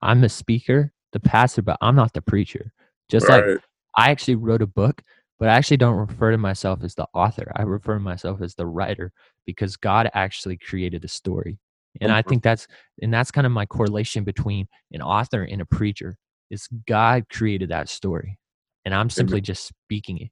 I'm 0.00 0.22
a 0.22 0.28
speaker 0.28 0.92
the 1.12 1.20
pastor, 1.20 1.62
but 1.62 1.78
I'm 1.80 1.96
not 1.96 2.12
the 2.12 2.22
preacher. 2.22 2.72
Just 3.08 3.28
right. 3.28 3.46
like 3.46 3.60
I 3.96 4.10
actually 4.10 4.36
wrote 4.36 4.62
a 4.62 4.66
book, 4.66 5.02
but 5.38 5.48
I 5.48 5.54
actually 5.54 5.76
don't 5.76 5.96
refer 5.96 6.32
to 6.32 6.38
myself 6.38 6.82
as 6.82 6.94
the 6.94 7.06
author. 7.14 7.50
I 7.54 7.62
refer 7.62 7.94
to 7.94 8.00
myself 8.00 8.42
as 8.42 8.54
the 8.54 8.66
writer 8.66 9.12
because 9.46 9.76
God 9.76 10.10
actually 10.14 10.56
created 10.56 11.02
the 11.02 11.08
story. 11.08 11.58
And 12.00 12.12
I 12.12 12.22
think 12.22 12.42
that's 12.42 12.66
and 13.02 13.12
that's 13.12 13.30
kind 13.30 13.46
of 13.46 13.52
my 13.52 13.66
correlation 13.66 14.24
between 14.24 14.68
an 14.92 15.02
author 15.02 15.42
and 15.42 15.60
a 15.60 15.66
preacher 15.66 16.16
is 16.50 16.68
God 16.86 17.24
created 17.30 17.70
that 17.70 17.88
story. 17.88 18.38
And 18.84 18.94
I'm 18.94 19.10
simply 19.10 19.40
just 19.40 19.66
speaking 19.66 20.18
it. 20.18 20.30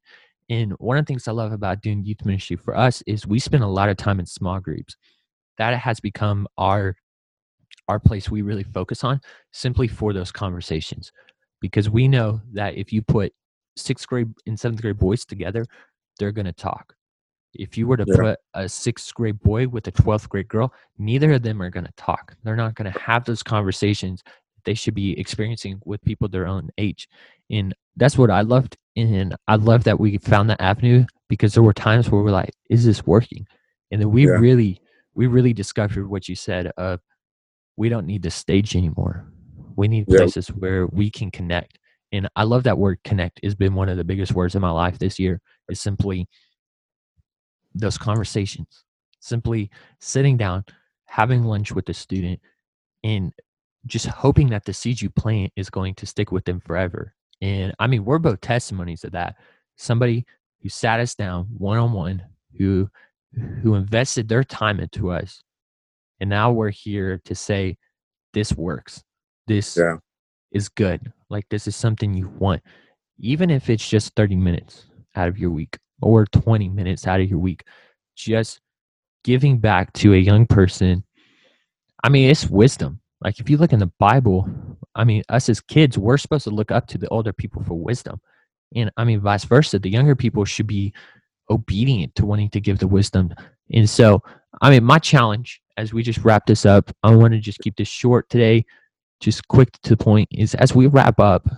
And 0.48 0.72
one 0.78 0.96
of 0.96 1.04
the 1.04 1.10
things 1.10 1.26
I 1.26 1.32
love 1.32 1.52
about 1.52 1.82
doing 1.82 2.04
youth 2.04 2.24
ministry 2.24 2.56
for 2.56 2.76
us 2.76 3.02
is 3.06 3.26
we 3.26 3.38
spend 3.38 3.64
a 3.64 3.68
lot 3.68 3.88
of 3.88 3.96
time 3.96 4.20
in 4.20 4.26
small 4.26 4.60
groups. 4.60 4.96
That 5.58 5.76
has 5.78 6.00
become 6.00 6.46
our 6.56 6.96
our 7.88 8.00
place 8.00 8.30
we 8.30 8.42
really 8.42 8.64
focus 8.64 9.04
on 9.04 9.20
simply 9.52 9.88
for 9.88 10.12
those 10.12 10.32
conversations 10.32 11.12
because 11.60 11.88
we 11.88 12.08
know 12.08 12.40
that 12.52 12.76
if 12.76 12.92
you 12.92 13.02
put 13.02 13.32
sixth 13.76 14.06
grade 14.06 14.32
and 14.46 14.58
seventh 14.58 14.82
grade 14.82 14.98
boys 14.98 15.24
together 15.24 15.64
they're 16.18 16.32
going 16.32 16.46
to 16.46 16.52
talk 16.52 16.94
if 17.54 17.78
you 17.78 17.86
were 17.86 17.96
to 17.96 18.04
yeah. 18.06 18.16
put 18.16 18.38
a 18.54 18.68
sixth 18.68 19.14
grade 19.14 19.38
boy 19.40 19.66
with 19.68 19.86
a 19.86 19.92
12th 19.92 20.28
grade 20.28 20.48
girl 20.48 20.72
neither 20.98 21.32
of 21.32 21.42
them 21.42 21.62
are 21.62 21.70
going 21.70 21.86
to 21.86 21.92
talk 21.96 22.34
they're 22.42 22.56
not 22.56 22.74
going 22.74 22.90
to 22.90 22.98
have 22.98 23.24
those 23.24 23.42
conversations 23.42 24.22
they 24.64 24.74
should 24.74 24.94
be 24.94 25.18
experiencing 25.18 25.80
with 25.84 26.02
people 26.02 26.28
their 26.28 26.46
own 26.46 26.68
age 26.78 27.08
and 27.50 27.74
that's 27.96 28.18
what 28.18 28.30
i 28.30 28.40
loved 28.40 28.76
and 28.96 29.34
i 29.46 29.56
love 29.56 29.84
that 29.84 29.98
we 29.98 30.18
found 30.18 30.50
that 30.50 30.60
avenue 30.60 31.04
because 31.28 31.54
there 31.54 31.62
were 31.62 31.72
times 31.72 32.10
where 32.10 32.22
we're 32.22 32.30
like 32.30 32.50
is 32.70 32.84
this 32.84 33.06
working 33.06 33.46
and 33.90 34.00
then 34.00 34.10
we 34.10 34.26
yeah. 34.26 34.32
really 34.32 34.80
we 35.14 35.26
really 35.26 35.52
discovered 35.52 36.08
what 36.08 36.28
you 36.28 36.34
said 36.34 36.70
of 36.76 37.00
we 37.76 37.88
don't 37.88 38.06
need 38.06 38.22
the 38.22 38.30
stage 38.30 38.76
anymore. 38.76 39.26
We 39.76 39.88
need 39.88 40.06
places 40.06 40.48
where 40.48 40.86
we 40.86 41.10
can 41.10 41.30
connect. 41.30 41.78
And 42.12 42.28
I 42.36 42.44
love 42.44 42.64
that 42.64 42.78
word 42.78 42.98
connect 43.04 43.40
has 43.42 43.54
been 43.54 43.74
one 43.74 43.88
of 43.88 43.96
the 43.96 44.04
biggest 44.04 44.32
words 44.32 44.54
in 44.54 44.62
my 44.62 44.70
life 44.70 44.98
this 44.98 45.18
year 45.18 45.40
is 45.68 45.80
simply 45.80 46.28
those 47.74 47.98
conversations, 47.98 48.84
simply 49.20 49.70
sitting 50.00 50.36
down, 50.36 50.64
having 51.06 51.44
lunch 51.44 51.72
with 51.72 51.86
the 51.86 51.94
student 51.94 52.40
and 53.02 53.32
just 53.86 54.06
hoping 54.06 54.48
that 54.50 54.64
the 54.64 54.72
seed 54.72 55.00
you 55.00 55.10
plant 55.10 55.52
is 55.56 55.70
going 55.70 55.94
to 55.96 56.06
stick 56.06 56.32
with 56.32 56.44
them 56.44 56.60
forever. 56.60 57.14
And 57.40 57.74
I 57.78 57.86
mean, 57.86 58.04
we're 58.04 58.18
both 58.18 58.40
testimonies 58.40 59.04
of 59.04 59.12
that. 59.12 59.36
Somebody 59.76 60.24
who 60.62 60.68
sat 60.68 61.00
us 61.00 61.14
down 61.14 61.46
one 61.56 61.78
on 61.78 61.92
one, 61.92 62.22
who 62.58 62.88
who 63.62 63.74
invested 63.74 64.28
their 64.28 64.42
time 64.42 64.80
into 64.80 65.10
us 65.10 65.42
and 66.20 66.30
now 66.30 66.52
we're 66.52 66.70
here 66.70 67.20
to 67.24 67.34
say 67.34 67.76
this 68.32 68.52
works. 68.52 69.02
This 69.46 69.76
yeah. 69.76 69.96
Is 70.56 70.68
good. 70.68 71.12
Like 71.30 71.48
this 71.48 71.66
is 71.66 71.76
something 71.76 72.14
you 72.14 72.28
want. 72.38 72.62
Even 73.18 73.50
if 73.50 73.70
it's 73.70 73.88
just 73.88 74.14
30 74.16 74.36
minutes 74.36 74.86
out 75.14 75.28
of 75.28 75.38
your 75.38 75.50
week 75.50 75.78
or 76.02 76.26
20 76.26 76.68
minutes 76.68 77.06
out 77.06 77.20
of 77.20 77.28
your 77.28 77.38
week, 77.38 77.64
just 78.16 78.60
giving 79.22 79.58
back 79.58 79.92
to 79.92 80.14
a 80.14 80.18
young 80.18 80.46
person. 80.46 81.04
I 82.02 82.08
mean, 82.08 82.30
it's 82.30 82.46
wisdom. 82.46 83.00
Like 83.20 83.40
if 83.40 83.48
you 83.48 83.56
look 83.56 83.72
in 83.72 83.78
the 83.78 83.92
Bible, 83.98 84.48
I 84.94 85.04
mean, 85.04 85.22
us 85.28 85.48
as 85.48 85.60
kids, 85.60 85.96
we're 85.96 86.18
supposed 86.18 86.44
to 86.44 86.50
look 86.50 86.70
up 86.70 86.86
to 86.88 86.98
the 86.98 87.08
older 87.08 87.32
people 87.32 87.62
for 87.62 87.74
wisdom. 87.74 88.20
And 88.74 88.90
I 88.96 89.04
mean, 89.04 89.20
vice 89.20 89.44
versa. 89.44 89.78
The 89.78 89.90
younger 89.90 90.16
people 90.16 90.44
should 90.44 90.66
be 90.66 90.92
obedient 91.50 92.14
to 92.16 92.26
wanting 92.26 92.50
to 92.50 92.60
give 92.60 92.78
the 92.78 92.88
wisdom. 92.88 93.34
And 93.72 93.88
so, 93.88 94.22
I 94.60 94.70
mean, 94.70 94.84
my 94.84 94.98
challenge 94.98 95.60
as 95.76 95.92
we 95.92 96.02
just 96.02 96.24
wrap 96.24 96.46
this 96.46 96.66
up, 96.66 96.90
I 97.02 97.14
want 97.14 97.34
to 97.34 97.40
just 97.40 97.58
keep 97.60 97.76
this 97.76 97.88
short 97.88 98.28
today. 98.28 98.64
Just 99.20 99.46
quick 99.48 99.70
to 99.82 99.90
the 99.90 99.96
point 99.96 100.28
is 100.32 100.54
as 100.54 100.74
we 100.74 100.86
wrap 100.86 101.18
up, 101.20 101.48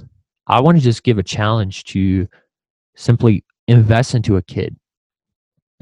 I 0.46 0.60
want 0.60 0.78
to 0.78 0.84
just 0.84 1.02
give 1.02 1.18
a 1.18 1.22
challenge 1.22 1.84
to 1.84 2.28
simply 2.96 3.44
invest 3.66 4.14
into 4.14 4.36
a 4.36 4.42
kid. 4.42 4.76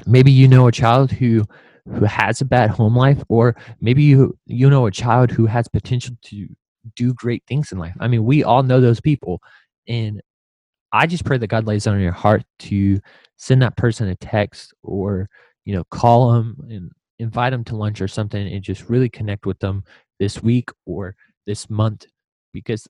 Maybe 0.06 0.30
you 0.30 0.48
know 0.48 0.66
a 0.66 0.72
child 0.72 1.10
who 1.12 1.44
who 1.88 2.04
has 2.04 2.40
a 2.40 2.44
bad 2.44 2.70
home 2.70 2.96
life 2.96 3.22
or 3.28 3.56
maybe 3.80 4.02
you 4.02 4.36
you 4.46 4.68
know 4.68 4.86
a 4.86 4.90
child 4.90 5.30
who 5.30 5.46
has 5.46 5.68
potential 5.68 6.16
to 6.22 6.48
do 6.94 7.14
great 7.14 7.42
things 7.46 7.72
in 7.72 7.78
life. 7.78 7.94
I 8.00 8.08
mean, 8.08 8.24
we 8.24 8.42
all 8.44 8.62
know 8.62 8.80
those 8.80 9.00
people 9.00 9.40
and 9.88 10.20
I 10.92 11.06
just 11.06 11.24
pray 11.24 11.38
that 11.38 11.48
God 11.48 11.66
lays 11.66 11.86
on 11.86 12.00
your 12.00 12.12
heart 12.12 12.42
to 12.60 13.00
send 13.36 13.62
that 13.62 13.76
person 13.76 14.08
a 14.08 14.16
text 14.16 14.74
or 14.82 15.28
you 15.64 15.74
know 15.74 15.84
call 15.90 16.32
them 16.32 16.56
and 16.68 16.90
invite 17.18 17.52
them 17.52 17.64
to 17.64 17.76
lunch 17.76 18.00
or 18.00 18.08
something 18.08 18.46
and 18.46 18.62
just 18.62 18.88
really 18.88 19.08
connect 19.08 19.46
with 19.46 19.58
them 19.60 19.84
this 20.18 20.42
week 20.42 20.70
or 20.84 21.14
this 21.46 21.68
month 21.70 22.06
because 22.52 22.86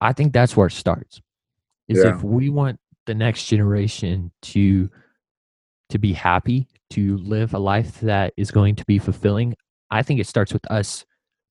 I 0.00 0.12
think 0.12 0.32
that's 0.32 0.56
where 0.56 0.66
it 0.68 0.72
starts. 0.72 1.20
Is 1.88 2.02
Yeah. 2.04 2.14
if 2.16 2.22
we 2.22 2.48
want 2.48 2.78
the 3.06 3.14
next 3.14 3.46
generation 3.46 4.32
to 4.42 4.90
to 5.90 5.98
be 5.98 6.12
happy, 6.12 6.68
to 6.90 7.16
live 7.18 7.52
a 7.52 7.58
life 7.58 7.98
that 8.00 8.32
is 8.36 8.52
going 8.52 8.76
to 8.76 8.84
be 8.84 8.96
fulfilling, 8.98 9.56
I 9.90 10.02
think 10.02 10.20
it 10.20 10.26
starts 10.28 10.52
with 10.52 10.64
us 10.70 11.04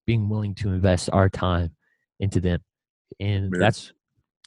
being 0.07 0.29
willing 0.29 0.55
to 0.55 0.69
invest 0.71 1.09
our 1.11 1.27
time 1.27 1.75
into 2.21 2.39
them. 2.39 2.61
And 3.19 3.51
Yeah. 3.51 3.59
that's 3.59 3.91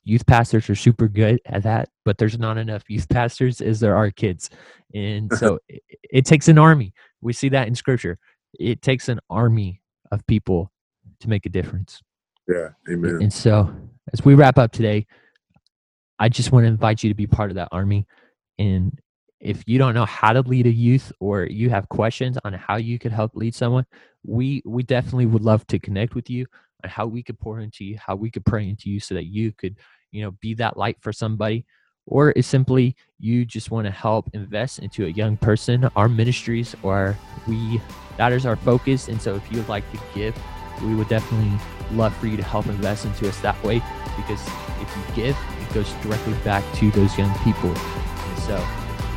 youth 0.05 0.25
pastors 0.27 0.69
are 0.71 0.75
super 0.75 1.09
good 1.09 1.41
at 1.45 1.63
that, 1.65 1.91
but 2.07 2.17
there's 2.17 2.39
not 2.39 2.57
enough 2.57 2.85
youth 2.89 3.07
pastors 3.11 3.61
as 3.61 3.81
there 3.81 3.95
are 3.95 4.11
kids. 4.11 4.49
And 4.95 5.31
so 5.35 5.59
it, 5.69 5.83
it 6.11 6.25
takes 6.25 6.49
an 6.49 6.57
army. 6.59 6.95
We 7.21 7.35
see 7.35 7.51
that 7.51 7.69
in 7.69 7.75
scripture. 7.75 8.19
It 8.59 8.81
takes 8.81 9.11
an 9.11 9.21
army 9.29 9.83
of 10.11 10.27
people 10.27 10.72
to 11.23 11.29
make 11.29 11.47
a 11.47 11.49
difference. 11.49 12.03
Yeah. 12.49 12.71
Amen. 12.91 13.19
And 13.23 13.33
so, 13.33 13.75
as 14.13 14.25
we 14.25 14.35
wrap 14.35 14.59
up 14.59 14.73
today, 14.73 15.07
I 16.19 16.29
just 16.29 16.53
want 16.53 16.65
to 16.65 16.69
invite 16.69 17.03
you 17.03 17.11
to 17.11 17.15
be 17.15 17.27
part 17.27 17.51
of 17.51 17.57
that 17.57 17.69
army. 17.73 18.07
And 18.59 18.99
if 19.41 19.65
you 19.67 19.79
don't 19.79 19.95
know 19.95 20.05
how 20.05 20.33
to 20.33 20.41
lead 20.43 20.67
a 20.67 20.73
youth 20.73 21.13
or 21.19 21.45
you 21.45 21.71
have 21.71 21.89
questions 21.89 22.39
on 22.45 22.53
how 22.53 22.77
you 22.77 22.99
could 22.99 23.13
help 23.13 23.33
lead 23.35 23.55
someone, 23.55 23.87
we 24.25 24.63
we 24.65 24.83
definitely 24.83 25.27
would 25.27 25.43
love 25.43 25.67
to 25.69 25.79
connect 25.79 26.15
with 26.15 26.31
you 26.31 26.47
on 26.85 26.91
how 26.91 27.07
we 27.07 27.23
could 27.23 27.39
pour 27.39 27.61
into 27.61 27.85
you, 27.85 27.99
how 27.99 28.15
we 28.15 28.31
could 28.31 28.45
pray 28.45 28.69
into 28.69 28.91
you 28.91 29.01
so 29.01 29.15
that 29.15 29.27
you 29.27 29.53
could, 29.53 29.77
you 30.11 30.23
know, 30.23 30.33
be 30.41 30.55
that 30.55 30.77
light 30.77 30.97
for 31.01 31.13
somebody. 31.13 31.65
Or 32.07 32.33
is 32.33 32.47
simply 32.47 32.97
you 33.19 33.45
just 33.45 33.71
want 33.71 33.87
to 33.87 33.93
help 33.93 34.29
invest 34.33 34.81
into 34.81 35.07
a 35.07 35.09
young 35.09 35.37
person, 35.37 35.89
our 35.95 36.09
ministries 36.09 36.75
or 36.83 37.17
we 37.47 37.81
that 38.17 38.33
is 38.33 38.47
our 38.47 38.57
focus. 38.57 39.09
And 39.09 39.21
so 39.21 39.35
if 39.37 39.53
you'd 39.53 39.69
like 39.69 39.91
to 39.93 40.01
give, 40.15 40.37
we 40.83 40.95
would 40.95 41.09
definitely 41.09 41.53
love 41.93 42.17
for 42.17 42.27
you 42.27 42.37
to 42.37 42.43
help 42.43 42.67
invest 42.67 43.05
into 43.05 43.29
us 43.29 43.41
that 43.41 43.63
way 43.63 43.83
because 44.17 44.41
if 44.81 44.97
you 44.97 45.15
give, 45.15 45.37
it 45.61 45.75
goes 45.75 45.93
directly 46.03 46.35
back 46.45 46.65
to 46.75 46.91
those 46.93 47.17
young 47.17 47.33
people. 47.41 47.71
And 47.71 48.39
so 48.39 48.67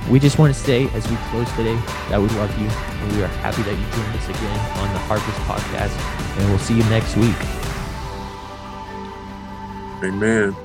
we 0.09 0.19
just 0.19 0.37
want 0.37 0.53
to 0.53 0.59
say 0.59 0.87
as 0.89 1.09
we 1.09 1.15
close 1.31 1.49
today 1.55 1.75
that 2.09 2.21
we 2.21 2.27
love 2.29 2.51
you 2.59 2.67
and 2.67 3.15
we 3.15 3.23
are 3.23 3.27
happy 3.41 3.63
that 3.63 3.71
you 3.71 3.85
joined 3.91 4.15
us 4.15 4.29
again 4.29 4.59
on 4.77 4.93
the 4.93 4.99
Harvest 4.99 5.37
Podcast. 5.49 6.39
And 6.39 6.49
we'll 6.49 6.59
see 6.59 6.75
you 6.75 6.83
next 6.89 7.15
week. 7.17 7.35
Amen. 10.03 10.55